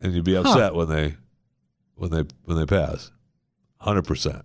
[0.00, 1.14] and you'd be upset when they
[1.94, 3.10] when they when they pass.
[3.78, 4.44] Hundred percent.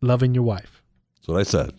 [0.00, 0.82] Loving your wife.
[1.16, 1.74] That's what I said.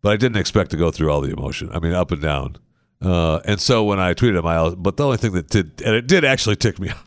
[0.00, 1.70] But I didn't expect to go through all the emotion.
[1.72, 2.56] I mean, up and down.
[3.02, 5.94] Uh, and so when I tweeted him, I but the only thing that did, and
[5.94, 7.04] it did actually tick me off.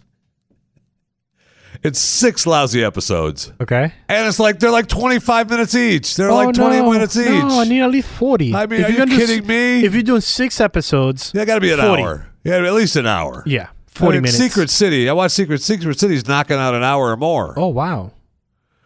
[1.84, 3.94] It's six lousy episodes, Okay.
[4.10, 6.16] and it's like they're like twenty five minutes each.
[6.16, 6.92] They're like twenty no.
[6.92, 7.28] minutes each.
[7.28, 8.54] No, I need at least forty.
[8.56, 9.86] I mean, If are you're do kidding me?
[9.86, 12.02] If you're doing six episodes, Yeah, got to be an 40.
[12.04, 12.28] hour.
[12.44, 13.44] Yeah, at least an hour.
[13.46, 14.38] yeah, forty I mean, minutes.
[14.38, 15.08] Secret City.
[15.08, 17.54] I watched Secret Secret City's knocking out an hour or more.
[17.58, 18.12] Oh wow,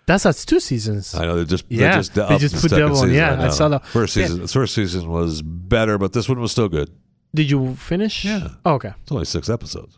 [0.06, 1.16] that's that's two seasons.
[1.16, 2.96] I know they just Yeah, they just, they just the put that one.
[2.96, 3.50] season, Yeah, I know.
[3.52, 4.26] saw the- first yeah.
[4.28, 4.42] season.
[4.42, 6.90] The first season was better, but this one was still good.
[7.34, 8.26] Did you finish?
[8.26, 8.50] Yeah.
[8.66, 8.94] Oh, okay.
[9.04, 9.98] It's only six episodes.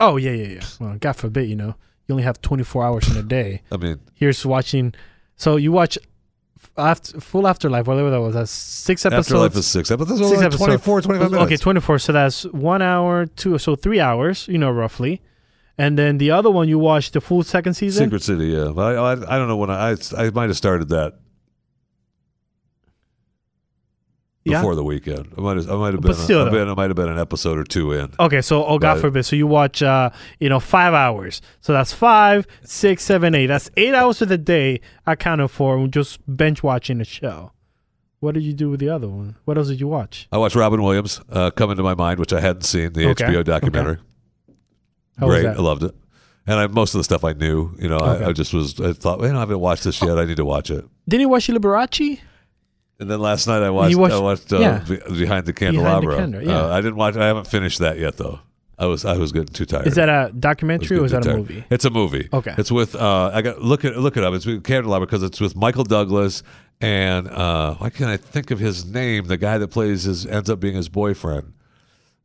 [0.00, 0.64] Oh yeah, yeah, yeah.
[0.78, 1.74] Well, God forbid, you know,
[2.06, 3.62] you only have 24 hours in a day.
[3.72, 4.94] I mean, Here's watching.
[5.36, 5.98] So you watch
[6.76, 8.34] after, full afterlife, whatever that was.
[8.34, 9.26] That's six episodes.
[9.28, 10.20] Afterlife is six episodes.
[10.20, 10.64] six Only episodes.
[10.84, 11.46] 24, 25 minutes.
[11.46, 11.98] Okay, 24.
[11.98, 15.20] So that's one hour, two, so three hours, you know, roughly.
[15.78, 18.06] And then the other one, you watched the full second season.
[18.06, 18.72] Secret City, yeah.
[18.74, 21.14] But I, I, I don't know when I, I, I might have started that
[24.44, 24.58] Yeah.
[24.60, 25.32] before the weekend.
[25.36, 27.18] I might have, I might have been, still, I, been, I might have been an
[27.18, 28.10] episode or two in.
[28.18, 30.08] Okay, so oh God forbid, so you watch, uh,
[30.40, 31.42] you know, five hours.
[31.60, 33.46] So that's five, six, seven, eight.
[33.46, 37.52] That's eight hours of the day accounted for just bench watching a show.
[38.20, 39.36] What did you do with the other one?
[39.44, 40.26] What else did you watch?
[40.32, 43.24] I watched Robin Williams uh, come into my mind, which I hadn't seen the Okay,
[43.26, 43.98] HBO documentary.
[45.18, 45.46] How Great?
[45.46, 45.94] I loved it.
[46.46, 48.24] And I, most of the stuff I knew, you know, Okay.
[48.24, 48.80] I, I just was.
[48.80, 50.18] I thought, well, you know, I haven't watched this yet.
[50.18, 50.84] I need to watch it.
[51.08, 52.20] Didn't you watch Liberace?
[53.00, 53.96] And then last night I watched.
[53.96, 54.78] watched- I watched uh, yeah.
[55.08, 56.14] Behind the Candelabra.
[56.14, 56.64] Behind the Candle, yeah.
[56.66, 57.16] uh, I didn't watch.
[57.16, 58.40] I haven't finished that yet, though.
[58.78, 59.04] I was.
[59.04, 59.88] I was getting too tired.
[59.88, 61.36] Is that a documentary or is that a tired.
[61.38, 61.64] movie?
[61.68, 62.28] It's a movie.
[62.32, 62.54] Okay.
[62.56, 62.94] It's with.
[62.94, 64.34] Uh, I got look it look it up.
[64.34, 66.44] It's with Candelabra because it's with Michael Douglas
[66.80, 69.24] and uh, why can't I think of his name?
[69.24, 71.52] The guy that plays his ends up being his boyfriend.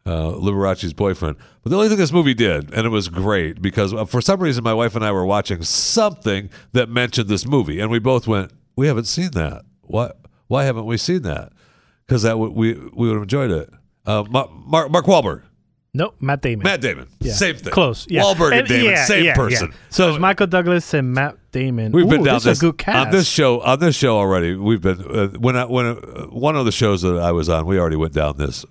[0.06, 1.38] Uh, Liberace's boyfriend.
[1.64, 4.42] But the only thing this movie did, and it was great because uh, for some
[4.42, 8.28] reason my wife and I were watching something that mentioned this movie, and we both
[8.28, 9.64] went, "We haven't seen that.
[9.82, 10.20] What?
[10.48, 11.54] Why haven't we seen that?
[12.06, 13.70] Because that would we we would have enjoyed it."
[14.06, 15.44] Uh, Ma- Mark Mark Wahlberg,
[15.96, 16.64] Nope, Matt Damon.
[16.64, 17.34] Matt Damon, Yeah.
[17.34, 17.72] same thing.
[17.72, 18.08] Close.
[18.10, 18.24] Yeah.
[18.24, 19.74] Wahlberg and, Damon, yeah, same yeah, person.
[19.90, 21.92] So it's Michael Douglas and Matt Damon.
[21.92, 23.08] We've Ooh, been down this, this, a good cast.
[23.08, 23.62] on this show.
[23.62, 27.04] On this show already, we've been uh, when I, when uh, one of the shows
[27.04, 28.66] that I was on, we already went down this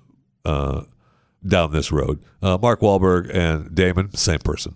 [0.44, 0.82] uh,
[1.47, 2.22] down this road.
[2.40, 4.74] Uh, Mark Wahlberg and Damon, same person.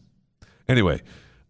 [0.68, 1.02] Anyway,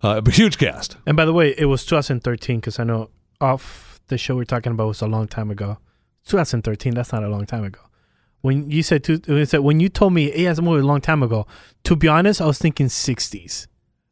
[0.02, 0.96] uh, a huge cast.
[1.06, 3.10] And by the way, it was 2013 because I know
[3.40, 5.78] off the show we're talking about was a long time ago.
[6.26, 6.94] 2013.
[6.94, 7.80] That's not a long time ago.
[8.42, 10.80] When you said two, when you said when you told me hey, it's a movie
[10.80, 11.46] a long time ago.
[11.84, 13.66] To be honest, I was thinking 60s.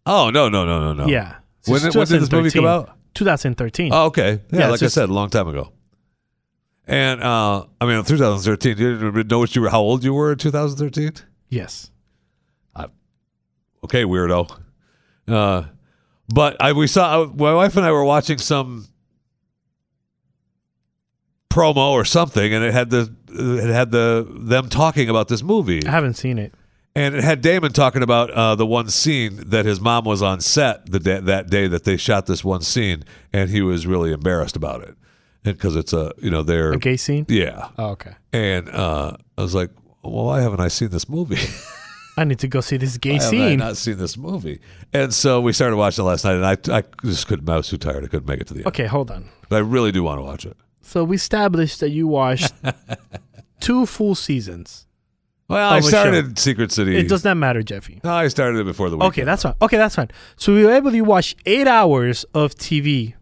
[0.06, 1.06] Oh no no no no no.
[1.06, 1.36] Yeah.
[1.66, 2.66] When, when did this movie come 2013.
[2.66, 2.96] out?
[3.14, 3.92] 2013.
[3.92, 4.40] Oh okay.
[4.50, 5.72] Yeah, Yeah, like I said, a long time ago.
[6.86, 10.12] And uh, I mean, in 2013, you didn't know what you were, how old you
[10.12, 11.12] were in 2013.
[11.48, 11.90] Yes.
[13.84, 14.50] okay, weirdo.
[15.28, 15.64] Uh,
[16.32, 18.88] but I we saw my wife and I were watching some
[21.50, 25.86] promo or something, and it had the it had the them talking about this movie,
[25.86, 26.52] I haven't seen it.
[26.96, 30.40] and it had Damon talking about uh, the one scene that his mom was on
[30.40, 34.12] set the day, that day that they shot this one scene, and he was really
[34.12, 34.96] embarrassed about it,
[35.44, 37.26] because it's a you know they're A gay scene?
[37.28, 38.14] yeah, Oh, okay.
[38.32, 39.70] and uh, I was like,
[40.02, 41.38] well, why haven't I seen this movie?
[42.16, 43.58] I need to go see this gay Why scene.
[43.58, 44.60] not seen this movie?
[44.92, 47.48] And so we started watching it last night, and I, I just couldn't.
[47.48, 48.04] I was too tired.
[48.04, 48.68] I couldn't make it to the end.
[48.68, 49.28] Okay, hold on.
[49.48, 50.56] But I really do want to watch it.
[50.82, 52.52] So we established that you watched
[53.60, 54.86] two full seasons.
[55.48, 56.96] Well, I started Secret City.
[56.96, 58.00] It does not matter, Jeffy.
[58.02, 59.12] No, I started it before the weekend.
[59.12, 59.54] Okay, that's fine.
[59.60, 60.10] Okay, that's fine.
[60.36, 63.14] So we were able to watch eight hours of TV,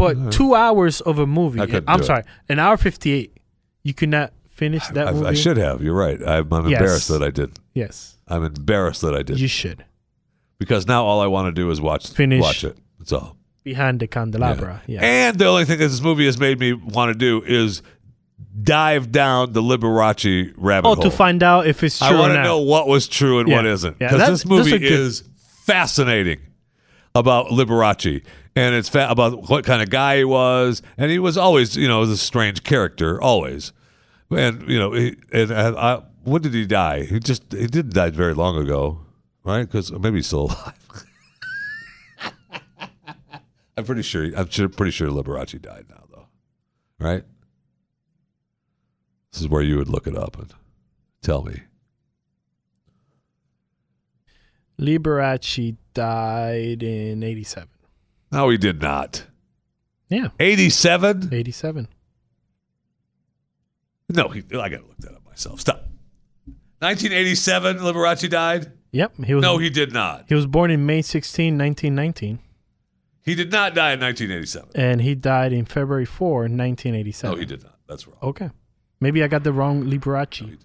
[0.00, 0.30] but uh-huh.
[0.30, 1.60] two hours of a movie.
[1.60, 2.04] I'm do it.
[2.04, 3.36] sorry, an hour fifty-eight.
[3.82, 5.26] You could not finish that I, movie.
[5.26, 5.82] I should have.
[5.82, 6.20] You're right.
[6.26, 6.80] I'm, I'm Yes.
[6.80, 7.58] embarrassed that I didn't.
[7.74, 9.84] Yes, I'm embarrassed that I didn't you should.
[10.58, 12.42] because now all I want to do is watch Finish.
[12.42, 12.76] watch it.
[12.98, 13.36] That's all.
[13.62, 14.82] Behind the candelabra.
[14.86, 15.00] Yeah.
[15.02, 17.82] And the only thing that this movie has made me want to do is
[18.62, 21.04] dive down the Liberace rabbit oh, hole.
[21.04, 23.64] to find out if it's true I want to know what was true and what
[23.66, 23.72] Yeah.
[23.72, 23.96] isn't.
[24.00, 25.24] Yeah, Because that- this movie is
[25.66, 26.40] fascinating
[27.14, 28.22] about Liberace.
[28.60, 30.82] And it's fa- about what kind of guy he was.
[30.98, 33.72] And he was always, you know, a strange character, always.
[34.28, 37.04] And, you know, he, and I, I, when did he die?
[37.04, 39.00] He just, he didn't die very long ago,
[39.44, 39.62] right?
[39.62, 40.74] Because maybe he's still alive.
[43.78, 46.26] I'm pretty sure, I'm sure, pretty sure Liberace died now, though.
[46.98, 47.24] Right?
[49.32, 50.52] This is where you would look it up and
[51.22, 51.62] tell me.
[54.78, 57.68] Liberace died in '87.
[58.32, 59.24] No, he did not.
[60.08, 61.28] Yeah, 87?
[61.32, 61.88] '87.
[64.08, 65.60] No, he, I got to look that up myself.
[65.60, 65.84] Stop.
[66.80, 68.72] 1987, Liberace died?
[68.92, 69.42] Yep, he was.
[69.42, 70.24] No, he did not.
[70.28, 72.40] he was born in May 16, 1919,
[73.22, 74.70] He did not die in 1987.
[74.74, 77.30] and he died in February 4, 1987.
[77.30, 77.78] No, he did not.
[77.86, 78.16] That's wrong.
[78.22, 78.50] Okay,
[79.00, 80.58] maybe I got the wrong Liberace.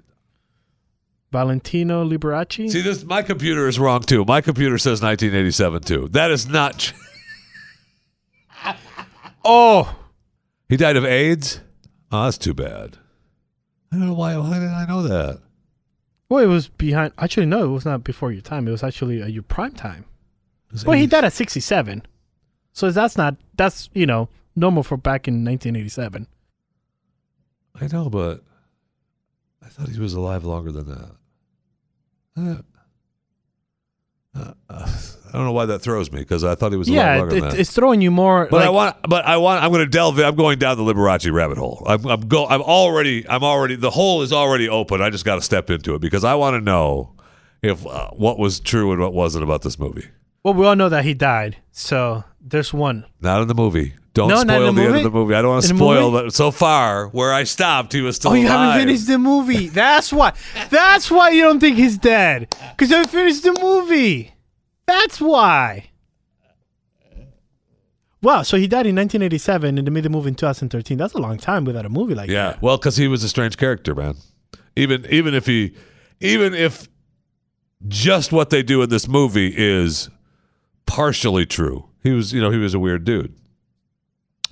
[1.31, 2.69] Valentino Liberace.
[2.71, 4.23] See, this my computer is wrong too.
[4.25, 6.07] My computer says 1987 too.
[6.13, 6.93] That is not.
[9.45, 9.95] Oh,
[10.67, 11.61] he died of AIDS.
[12.11, 12.97] Oh, that's too bad.
[13.91, 14.35] I don't know why.
[14.37, 15.41] Why did I know that?
[16.29, 17.13] well, it was behind.
[17.19, 18.67] Actually, no, it was not before your time.
[18.67, 20.05] It was actually uh, your prime time.
[20.85, 22.01] Well, he died at 67,
[22.73, 26.27] so that's not that's you know normal for back in 1987.
[27.79, 28.43] I know, but
[29.63, 31.11] I thought he was alive longer than that.
[32.37, 32.61] Uh,
[34.35, 37.17] uh, I don't know why that throws me because I thought he was alive Yeah,
[37.17, 37.59] longer it, than that.
[37.59, 38.47] it's throwing you more.
[38.49, 39.63] But I want, but I want.
[39.63, 40.17] I'm going to delve.
[40.19, 41.83] in- I'm going down the Liberace rabbit hole.
[41.85, 42.45] I'm, I'm go.
[42.47, 43.27] I'm already.
[43.27, 43.75] I'm already.
[43.75, 45.01] The hole is already open.
[45.01, 47.13] I just got to step into it because I want to know
[47.61, 50.07] if uh, what was true and what wasn't about this movie.
[50.43, 51.57] Well, we all know that he died.
[51.71, 53.05] So there's one.
[53.19, 53.93] Not in the movie.
[54.15, 54.97] Don't No, spoil the the, end movie?
[54.99, 55.35] of the movie.
[55.35, 56.09] I don't want to spoil.
[56.11, 58.31] But so far, where I stopped, he was still.
[58.31, 58.71] Oh, you alive.
[58.71, 59.67] haven't finished the movie.
[59.67, 60.31] That's why.
[60.71, 62.55] That's why you don't think he's dead.
[62.71, 64.33] Because I finished the movie.
[64.87, 65.89] That's why.
[68.21, 68.41] Wow.
[68.43, 70.97] So he died in 1987 and they made the movie in 2013.
[70.97, 72.61] That's a long time without a movie like Yeah, that.
[72.61, 74.15] well, because he was a strange character, man.
[74.75, 75.75] Even even if he,
[76.21, 76.87] even if
[77.87, 80.09] just what they do in this movie is
[80.85, 83.33] partially true, he was you know he was a weird dude.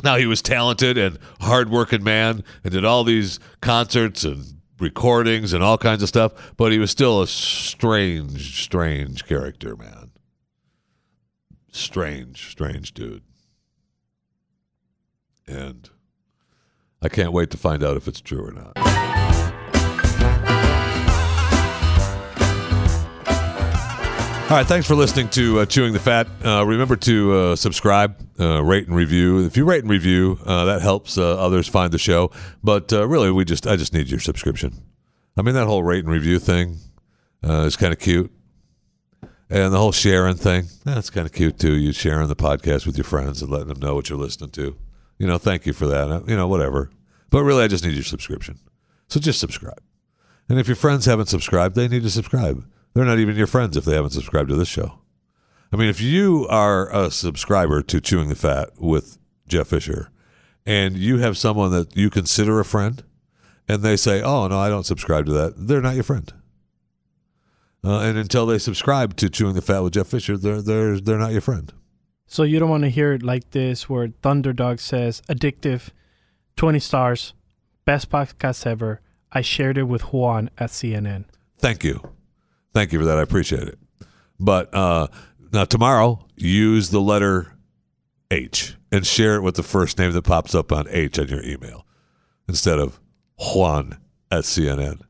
[0.02, 5.64] Now he was talented and hardworking man and did all these concerts and recordings and
[5.64, 10.12] all kinds of stuff, but he was still a strange, strange character, man.
[11.72, 13.24] Strange, strange dude.
[15.48, 15.90] And
[17.02, 19.03] I can't wait to find out if it's true or not.
[24.44, 26.28] All right, thanks for listening to uh, Chewing the Fat.
[26.46, 29.44] Uh, remember to uh, subscribe, uh, rate and review.
[29.46, 32.30] If you rate and review, uh, that helps uh, others find the show.
[32.62, 34.84] But really, we just I just need your subscription.
[35.38, 36.78] I mean, that whole rate and review thing
[37.42, 38.32] is kind of cute,
[39.50, 41.74] and the whole sharing thing that's kind of cute too.
[41.74, 44.76] You sharing the podcast with your friends and letting them know what you're listening to.
[45.18, 46.28] You know, thank you for that.
[46.28, 46.92] You know, whatever.
[47.32, 48.60] But really, I just need your subscription.
[49.08, 49.82] So just subscribe.
[50.48, 52.64] And if your friends haven't subscribed, they need to subscribe.
[52.94, 55.00] They're not even your friends if they haven't subscribed to this show.
[55.72, 59.18] I mean, if you are a subscriber to Chewing the Fat with
[59.48, 60.10] Jeff Fisher
[60.66, 63.04] and you have someone that you consider a friend
[63.68, 66.32] and they say, oh, no, I don't subscribe to that, they're not your friend.
[67.84, 71.18] Uh, and until they subscribe to Chewing the Fat with Jeff Fisher, they're, they're, they're
[71.18, 71.74] not your friend.
[72.28, 75.90] So you don't want to hear it like this where Thunderdog says, addictive,
[76.56, 77.34] 20 stars,
[77.86, 79.02] best podcast ever.
[79.32, 81.26] I shared it with Juan at CNN.
[81.58, 82.14] Thank you.
[82.74, 83.18] Thank you for that.
[83.18, 83.80] I appreciate it.
[84.40, 85.08] But uh,
[85.52, 87.54] now tomorrow, use the letter
[88.32, 91.44] H and share it with the first name that pops up on H on your
[91.44, 91.86] email
[92.48, 93.00] instead of
[93.38, 94.00] Juan
[94.32, 95.02] at CNN.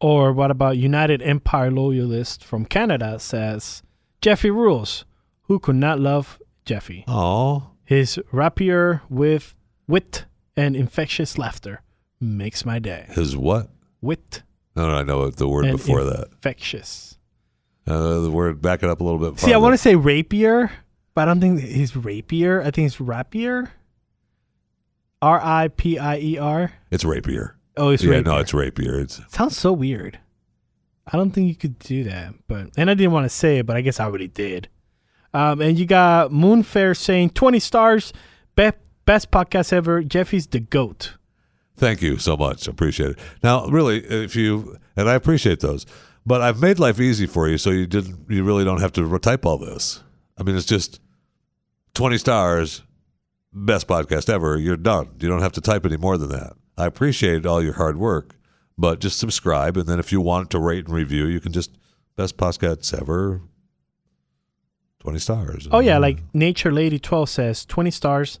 [0.00, 3.82] Or what about United Empire Loyalist from Canada says,
[4.20, 5.04] Jeffy rules.
[5.42, 7.04] Who could not love Jeffy?
[7.08, 9.54] Oh, His rapier with
[9.86, 10.26] wit
[10.56, 11.82] and infectious laughter
[12.20, 13.06] makes my day.
[13.10, 13.70] his what?
[14.00, 14.42] Wit
[14.80, 16.28] I know the word and before that.
[16.32, 17.16] infectious.
[17.86, 19.40] Uh, the word, back it up a little bit.
[19.40, 20.70] See, I want to say rapier,
[21.14, 22.60] but I don't think he's rapier.
[22.60, 23.72] I think it's rapier.
[25.22, 26.72] R I P I E R.
[26.90, 27.56] It's rapier.
[27.76, 28.32] Oh, it's yeah, rapier.
[28.32, 29.00] no, it's rapier.
[29.00, 30.18] It's Sounds so weird.
[31.10, 33.66] I don't think you could do that, but and I didn't want to say it,
[33.66, 34.68] but I guess I already did.
[35.32, 38.12] Um, and you got Moonfair saying twenty stars,
[38.54, 38.72] be-
[39.06, 40.02] best podcast ever.
[40.02, 41.14] Jeffy's the goat.
[41.78, 42.66] Thank you so much.
[42.66, 43.18] Appreciate it.
[43.42, 45.86] Now, really, if you and I appreciate those,
[46.26, 48.26] but I've made life easy for you, so you didn't.
[48.28, 50.02] You really don't have to type all this.
[50.36, 51.00] I mean, it's just
[51.94, 52.82] twenty stars,
[53.52, 54.58] best podcast ever.
[54.58, 55.08] You're done.
[55.20, 56.54] You don't have to type any more than that.
[56.76, 58.34] I appreciate all your hard work,
[58.76, 61.78] but just subscribe, and then if you want to rate and review, you can just
[62.16, 63.40] best podcast ever.
[64.98, 65.68] Twenty stars.
[65.70, 68.40] Oh yeah, like Nature Lady twelve says twenty stars,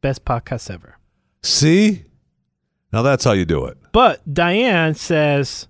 [0.00, 0.96] best podcast ever.
[1.42, 2.04] see.
[2.92, 3.76] Now that's how you do it.
[3.92, 5.68] But Diane says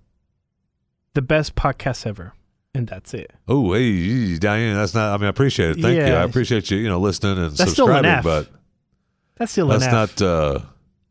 [1.15, 2.33] the best podcast ever,
[2.75, 3.33] and that's it.
[3.49, 5.15] Oh, hey, Diane, that's not.
[5.15, 5.81] I mean, I appreciate it.
[5.83, 6.05] Thank you.
[6.15, 8.23] I appreciate you, you know, listening and That's still an subscribing.
[8.23, 8.49] But
[9.37, 10.23] That's still that's not.
[10.23, 10.61] uh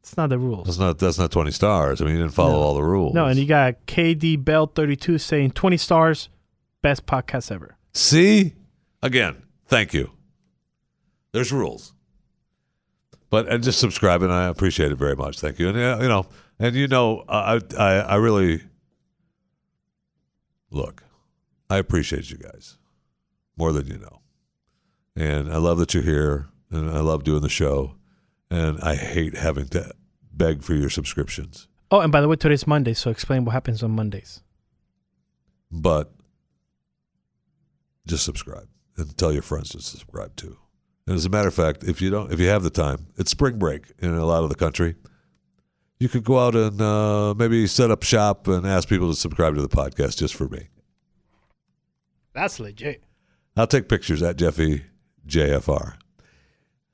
[0.01, 0.65] It's not the rules.
[0.67, 0.97] That's not.
[0.99, 2.01] That's not twenty stars.
[2.01, 2.59] I mean, you didn't follow No.
[2.61, 3.13] all the rules.
[3.13, 6.29] No, and you got KD Bell thirty two saying twenty stars,
[6.81, 7.75] best podcast ever.
[7.93, 8.53] see
[9.03, 9.43] again.
[9.65, 10.11] Thank you.
[11.33, 11.93] There's rules.
[13.29, 15.39] But and just subscribe, and I appreciate it very much.
[15.39, 15.69] Thank you.
[15.69, 16.25] And uh, you know,
[16.59, 18.61] and you know, I I I really
[20.71, 21.03] look.
[21.69, 22.77] I appreciate you guys
[23.57, 24.21] more than you know,
[25.15, 27.95] and I love that you're here, and I love doing the show,
[28.49, 29.91] and I hate having to
[30.31, 31.67] beg for your subscriptions.
[31.91, 34.41] Oh, and by the way, today's Monday, so explain what happens on Mondays.
[35.71, 36.11] but
[38.05, 40.57] just subscribe and tell your friends to subscribe too.
[41.07, 43.31] And as a matter of fact, if you don't, if you have the time, it's
[43.31, 44.95] spring break in a lot of the country.
[45.99, 49.55] You could go out and uh, maybe set up shop and ask people to subscribe
[49.55, 50.67] to the podcast just for me.
[52.33, 53.03] That's legit.
[53.55, 54.83] I'll take pictures at Jeffy
[55.25, 55.95] JFR.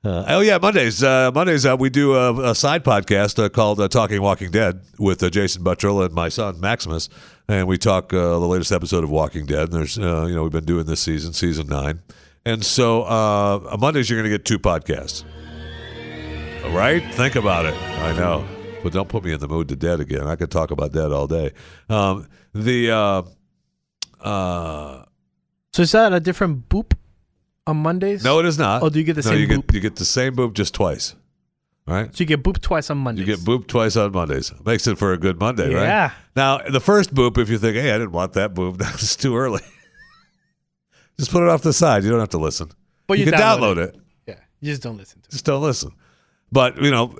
[0.04, 1.02] Uh, oh yeah, Mondays.
[1.02, 4.80] Uh, Mondays uh, we do a, a side podcast uh, called uh, Talking Walking Dead
[4.98, 7.08] with uh, Jason Buttrill and my son Maximus,
[7.48, 9.64] and we talk uh, the latest episode of Walking Dead.
[9.64, 12.02] And there's uh, you know we've been doing this season, season nine,
[12.46, 15.24] and so uh, on Mondays you're going to get two podcasts.
[16.64, 17.74] All right, think about it.
[17.74, 18.46] I know,
[18.82, 20.26] but don't put me in the mood to dead again.
[20.26, 21.52] I could talk about dead all day.
[21.88, 23.22] Um, the uh,
[24.26, 25.04] uh,
[25.72, 26.92] So is that a different boop
[27.66, 28.24] on Mondays?
[28.24, 28.82] no, it is not.
[28.82, 29.66] Oh, do you get the no, same you boop?
[29.66, 31.14] get you get the same boop just twice.
[31.86, 32.14] All right.
[32.16, 33.26] So you get boop twice on Mondays.
[33.28, 34.52] You get booped twice on Mondays.
[34.64, 35.76] Makes it for a good Monday, Yeah.
[35.76, 35.84] right?
[35.84, 36.10] Yeah.
[36.34, 39.16] Now, the first boop, if you think, hey, I didn't want that boop, that was
[39.16, 39.60] too early.
[41.18, 42.04] Just put it off the side.
[42.04, 42.70] You don't have to listen.
[43.06, 43.96] But you, you can download download it.
[44.26, 45.30] Yeah, you just don't listen to it.
[45.30, 45.92] Just don't listen.
[46.50, 47.18] But, you know,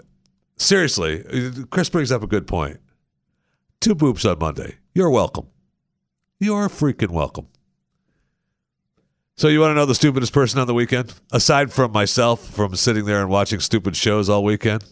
[0.57, 1.25] seriously,
[1.71, 2.79] Chris brings up a good point.
[3.81, 4.77] Two boops on Monday.
[4.95, 5.49] You're welcome.
[6.41, 7.49] You're freaking welcome.
[9.37, 11.13] So you want to know the stupidest person on the weekend?
[11.33, 14.85] Aside from myself, from sitting there and watching stupid shows all weekend.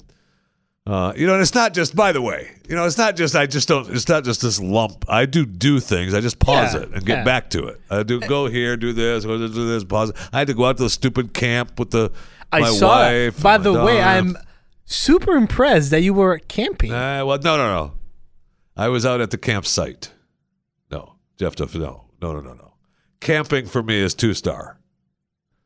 [0.85, 1.95] Uh, you know, and it's not just.
[1.95, 3.37] By the way, you know, it's not just.
[3.37, 3.89] I just don't.
[3.91, 5.05] It's not just this lump.
[5.09, 6.13] I do do things.
[6.13, 7.25] I just pause Yeah, it and get yeah.
[7.25, 7.81] back to it.
[7.89, 10.11] I do go here, do this, go do this, pause.
[10.11, 10.17] it.
[10.33, 12.11] I had to go out to the stupid camp with the
[12.51, 12.89] I my saw.
[12.89, 13.41] wife.
[13.41, 14.03] By the way.
[14.03, 14.37] I'm
[14.85, 16.93] super impressed that you were camping.
[16.93, 17.93] Uh, well, no, no, no.
[18.77, 20.11] I was out at the campsite.
[20.91, 22.75] No, Jeff, Duff, no, no, no, no, no.
[23.21, 24.81] Camping for me is two star.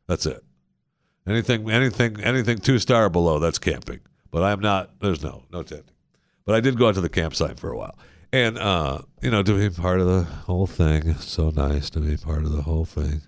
[0.07, 0.43] That's it.
[1.27, 3.99] Anything, anything, anything two star below, that's camping.
[4.31, 4.99] But I'm not.
[4.99, 5.89] There's no, no tenting.
[6.45, 7.97] But I did go out to the campsite for a while,
[8.31, 11.07] and uh, you know, to be part of the whole thing.
[11.09, 13.21] It's so nice to be part of the whole thing.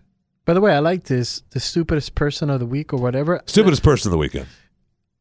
[0.45, 1.43] By the way, I like this.
[1.51, 3.41] The stupidest person of the week or whatever.
[3.45, 4.47] Stupidest person of the weekend.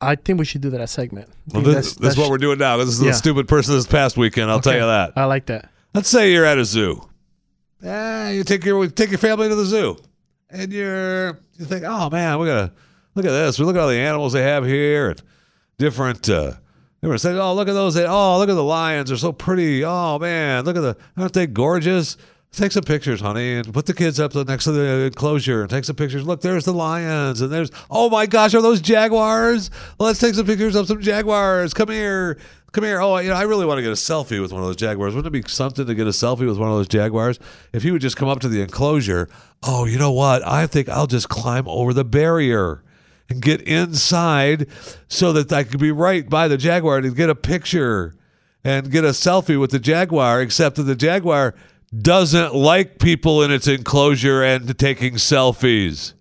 [0.01, 1.29] I think we should do that as segment.
[1.53, 2.77] Well, this, this is what we're doing now.
[2.77, 3.09] This is Yeah.
[3.09, 4.49] the stupid person this past weekend.
[4.49, 5.15] I'll tell you that.
[5.17, 5.71] I like that.
[5.93, 7.03] Let's say you're at a zoo.
[7.83, 9.97] Eh, you take your take your family to the zoo,
[10.51, 12.73] and you're you think, oh man, we gotta
[13.15, 13.59] look at this.
[13.59, 15.23] We look at all the animals they have here and
[15.79, 16.29] different.
[16.29, 16.55] Uh,
[17.03, 17.39] different things.
[17.39, 17.95] Oh, look at those!
[17.95, 19.11] They oh, look at the lions.
[19.11, 19.85] They're so pretty.
[19.85, 22.17] Oh man, look at the aren't they gorgeous?
[22.51, 25.85] Take some pictures, honey, and put the kids up next to the enclosure and take
[25.85, 26.27] some pictures.
[26.27, 29.71] Look, there's the lions, and there's oh my gosh, are those jaguars?
[29.99, 31.75] Let's take some pictures of some jaguars.
[31.75, 32.39] Come here,
[32.73, 33.03] come here.
[33.03, 35.15] Oh, you know, I really want to get a selfie with one of those jaguars.
[35.15, 37.39] Wouldn't it be something to get a selfie with one of those jaguars?
[37.75, 39.29] If he would just come up to the enclosure.
[39.63, 40.47] Oh, you know what?
[40.47, 42.83] I think I'll just climb over the barrier
[43.29, 44.67] and get inside
[45.09, 48.15] so that I could be right by the jaguar and get a picture.
[48.65, 51.55] and get a selfie with the jaguar, except that the jaguar
[51.97, 56.13] doesn't like people in its enclosure and taking selfies.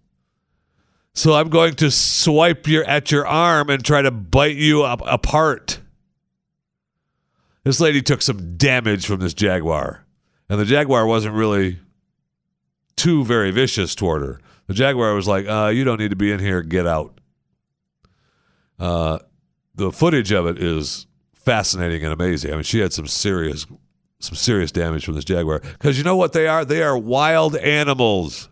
[1.13, 5.01] So I'm going to swipe your at your arm and try to bite you up
[5.05, 5.79] apart.
[7.63, 10.05] This lady took some damage from this jaguar,
[10.47, 11.79] and the jaguar wasn't really
[12.95, 14.39] too very vicious toward her.
[14.67, 16.61] The jaguar was like, uh, "You don't need to be in here.
[16.61, 17.19] Get out."
[18.79, 19.19] Uh,
[19.75, 22.51] the footage of it is fascinating and amazing.
[22.51, 23.65] I mean, she had some serious,
[24.19, 26.65] some serious damage from this jaguar because you know what they are?
[26.65, 28.49] They are wild animals.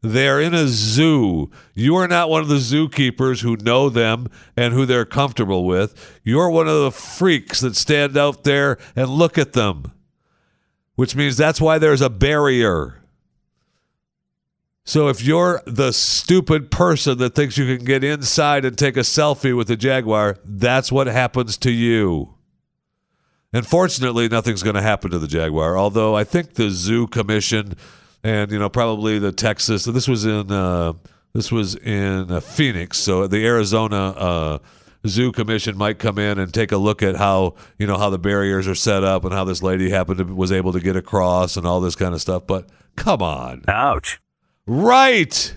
[0.00, 1.50] They're in a zoo.
[1.74, 4.26] You are not one of the zookeepers who know them
[4.56, 6.20] and who they're comfortable with.
[6.24, 9.92] You're one of the freaks that stand out there and look at them,
[10.96, 13.01] which means that's why there's a barrier.
[14.84, 19.00] So if you're the stupid person that thinks you can get inside and take a
[19.00, 22.34] selfie with the jaguar, that's what happens to you.
[23.52, 25.76] Unfortunately, nothing's going to happen to the jaguar.
[25.78, 27.74] Although I think the zoo commission
[28.24, 29.84] and you know probably the Texas.
[29.84, 30.94] This was in uh,
[31.32, 34.58] this was in uh, Phoenix, so the Arizona uh,
[35.06, 38.18] Zoo Commission might come in and take a look at how you know how the
[38.18, 41.56] barriers are set up and how this lady happened to was able to get across
[41.56, 42.46] and all this kind of stuff.
[42.46, 44.20] But come on, Ouch.
[44.66, 45.56] Right?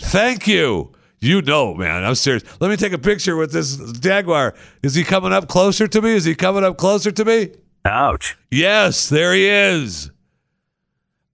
[0.00, 0.92] Thank you.
[1.20, 2.44] You know, man, I'm serious.
[2.60, 4.54] Let me take a picture with this jaguar.
[4.82, 6.10] Is he coming up closer to me?
[6.10, 7.50] Is he coming up closer to me?
[7.84, 8.38] Ouch.
[8.50, 10.12] Yes, there he is.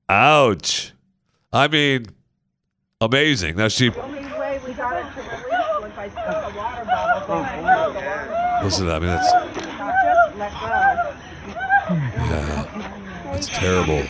[0.09, 0.93] Ouch.
[1.53, 2.07] I mean,
[3.01, 3.57] amazing.
[3.57, 3.91] Now she
[8.65, 8.87] listen.
[8.87, 8.95] To that.
[8.95, 9.33] I mean, that's
[12.31, 12.65] yeah,
[13.25, 14.03] that's terrible.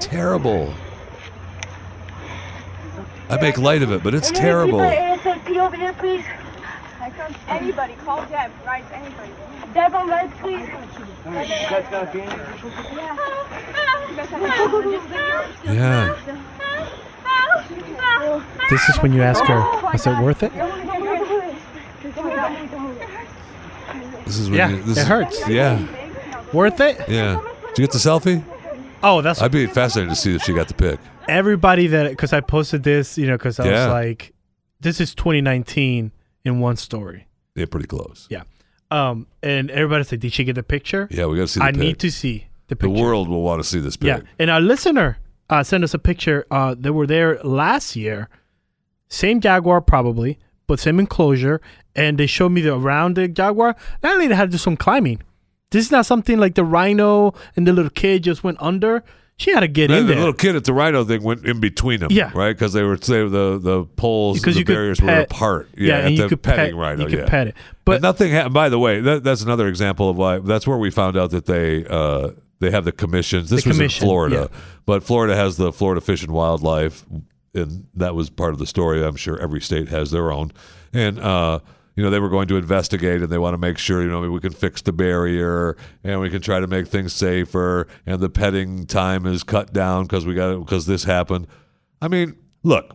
[0.00, 0.74] Terrible.
[3.30, 4.78] I make light of it, but it's terrible.
[4.80, 6.24] ASAP over here, please.
[7.48, 8.84] Anybody, call Deb, right?
[8.92, 9.30] Anybody.
[9.74, 10.68] Deb on red, please.
[15.64, 16.14] Yeah.
[18.70, 20.52] This is when you ask her, is it worth it?
[24.24, 25.48] This is when Yeah, you, this it is- hurts.
[25.48, 25.86] Yeah,
[26.52, 26.98] Worth it?
[27.08, 27.40] yeah.
[27.74, 28.42] Did you get the selfie?
[29.02, 30.98] Oh, that's I'd be fascinated to see if she got the pic.
[31.28, 33.86] everybody that because I posted this, you know, because I Yeah.
[33.86, 34.32] was like,
[34.80, 36.12] this is 2019
[36.44, 37.26] in one story.
[37.54, 38.26] Yeah, pretty close.
[38.30, 38.42] Yeah.
[38.90, 41.08] Um, and everybody's like, did she get the picture?
[41.10, 41.80] Yeah, we got to see the I pic.
[41.80, 42.94] need to see the picture.
[42.94, 44.06] the world will want to see this pic.
[44.08, 45.18] Yeah, and our listener
[45.50, 46.46] uh, sent us a picture.
[46.50, 48.28] Uh, they were there last year,
[49.08, 51.60] same Jaguar probably, but same enclosure,
[51.94, 53.76] and they showed me the around the Jaguar.
[54.00, 55.22] That lady had to do some climbing.
[55.70, 59.04] This is not something like the Rhino and the little kid just went under.
[59.36, 60.14] She had to get in the there.
[60.16, 62.08] The little kid at the rhino thing went in between them.
[62.10, 62.32] Yeah.
[62.34, 65.68] right, because they were they, the the poles, Because the barriers were apart.
[65.76, 67.04] yeah, at and you could petting pet, rhino.
[67.04, 67.28] you could yeah.
[67.28, 67.54] pet it,
[67.84, 68.54] But but nothing happened.
[68.54, 70.38] By the way, that, that's another example of why.
[70.38, 73.48] That's where we found out that they uh, they have the commissions.
[73.48, 74.58] This The was commission, in Florida, yeah.
[74.86, 77.04] but Florida has the Florida Fish and Wildlife,
[77.54, 79.04] and that was part of the story.
[79.04, 80.50] I'm sure every state has their own,
[80.92, 81.20] and.
[81.20, 81.60] uh
[81.98, 84.20] you know they were going to investigate and they want to make sure you know
[84.30, 88.28] we can fix the barrier and we can try to make things safer and the
[88.28, 91.48] petting time is cut down because we got because this happened
[92.00, 92.94] i mean look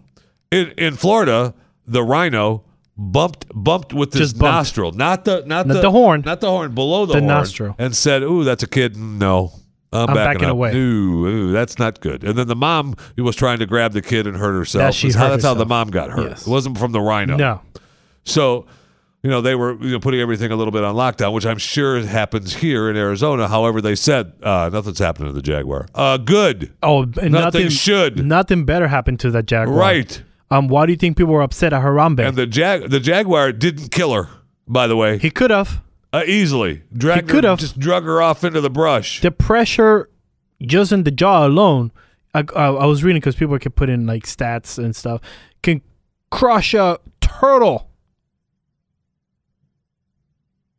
[0.51, 1.53] in in florida
[1.85, 2.63] the rhino
[2.95, 6.21] bumped bumped with his nostril not the not, Not the, the horn.
[6.25, 7.75] not the horn below the, The horn, nostril.
[7.77, 9.51] and said ooh that's a kid no
[9.91, 10.75] I'm, I'm backing, backing away.
[10.75, 12.23] Ooh, ooh, that's not good.
[12.23, 14.85] And then the mom was trying to grab the kid and hurt herself.
[14.87, 16.29] That she That's how, hurt that's how the mom got hurt.
[16.31, 16.47] Yes.
[16.47, 17.35] It wasn't from the rhino.
[17.37, 17.61] no.
[18.25, 18.65] So,
[19.23, 21.57] you know, they were you know, putting everything a little bit on lockdown, which I'm
[21.57, 23.47] sure happens here in Arizona.
[23.47, 25.87] However, they said uh, nothing's happening to the Jaguar.
[25.95, 26.73] Uh, good.
[26.83, 28.25] Oh, and Nothing nothing should.
[28.25, 29.77] Nothing better happened to that Jaguar.
[29.77, 30.21] Right.
[30.51, 32.19] Um, why do you think people were upset at Harambe?
[32.27, 34.29] And the jag the Jaguar didn't kill her,
[34.67, 35.81] by the way, he could have.
[36.11, 36.83] uh, easily.
[36.95, 37.59] Dragged He could have.
[37.59, 39.21] just drug her off into the brush.
[39.21, 40.09] the pressure
[40.61, 41.91] just in the jaw alone
[42.35, 45.19] i, I, I was reading because people can put in like stats and stuff
[45.61, 45.81] can
[46.31, 47.89] crush a turtle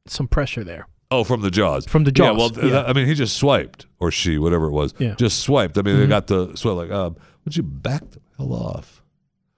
[0.06, 1.86] some pressure there Oh, from the jaws.
[1.86, 2.26] From the jaws.
[2.26, 2.82] Yeah, well, th- yeah.
[2.84, 4.94] I mean, he just swiped, or she, whatever it was.
[4.98, 5.14] Yeah.
[5.14, 5.78] Just swiped.
[5.78, 6.08] I mean, they Mhm.
[6.08, 9.00] got the swipe like, um, would you back the hell off?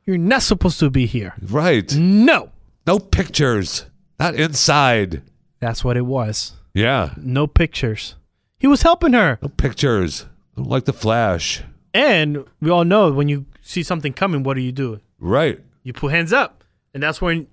[0.04, 1.92] you're not supposed to be here Right.
[1.96, 2.50] no
[2.86, 3.86] No pictures.
[4.20, 5.22] Not inside.
[5.60, 7.10] that's what it was Yeah.
[7.16, 8.14] no pictures
[8.58, 10.26] he was helping her No pictures.
[10.56, 11.62] I don't like the flash.
[11.94, 15.58] and we all know when you see something coming what do you do Right.
[15.82, 16.62] you put hands up
[16.94, 17.46] and that's when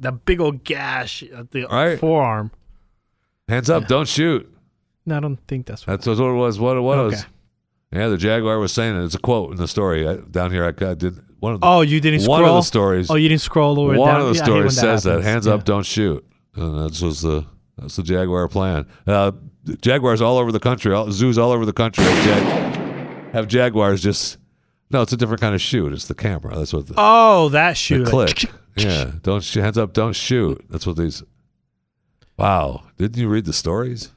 [0.00, 1.98] that big old gash at the right.
[1.98, 2.50] forearm.
[3.48, 3.82] Hands up!
[3.82, 3.88] Yeah.
[3.88, 4.52] Don't shoot.
[5.06, 6.02] No, I don't think that's what.
[6.02, 6.58] That's what it was.
[6.58, 7.14] What it was.
[7.14, 7.22] Okay.
[7.92, 9.04] Yeah, the jaguar was saying it.
[9.04, 10.64] It's a quote in the story I, down here.
[10.64, 11.66] I, I, did one of the.
[11.66, 12.26] Oh, you didn't.
[12.26, 12.56] One scroll?
[12.58, 13.10] of the stories.
[13.10, 13.96] Oh, you didn't scroll over.
[13.96, 14.20] One down.
[14.22, 15.24] of the yeah, stories that says happens.
[15.24, 15.30] that.
[15.30, 15.54] Hands yeah.
[15.54, 15.64] up!
[15.64, 16.26] Don't shoot.
[16.56, 17.46] And that's was the
[17.78, 18.86] that's the jaguar plan.
[19.06, 19.32] Uh,
[19.80, 20.92] jaguars all over the country.
[20.92, 24.38] All, zoos all over the country have, jag, have jaguars just.
[24.90, 25.92] No, it's a different kind of shoot.
[25.92, 26.56] It's the camera.
[26.56, 26.88] That's what.
[26.88, 28.04] The, oh, that shoot.
[28.04, 28.44] The click.
[28.76, 29.62] Yeah, don't shoot.
[29.62, 30.64] hands up, don't shoot.
[30.68, 31.22] That's what these.
[32.36, 34.12] Wow, didn't you read the stories?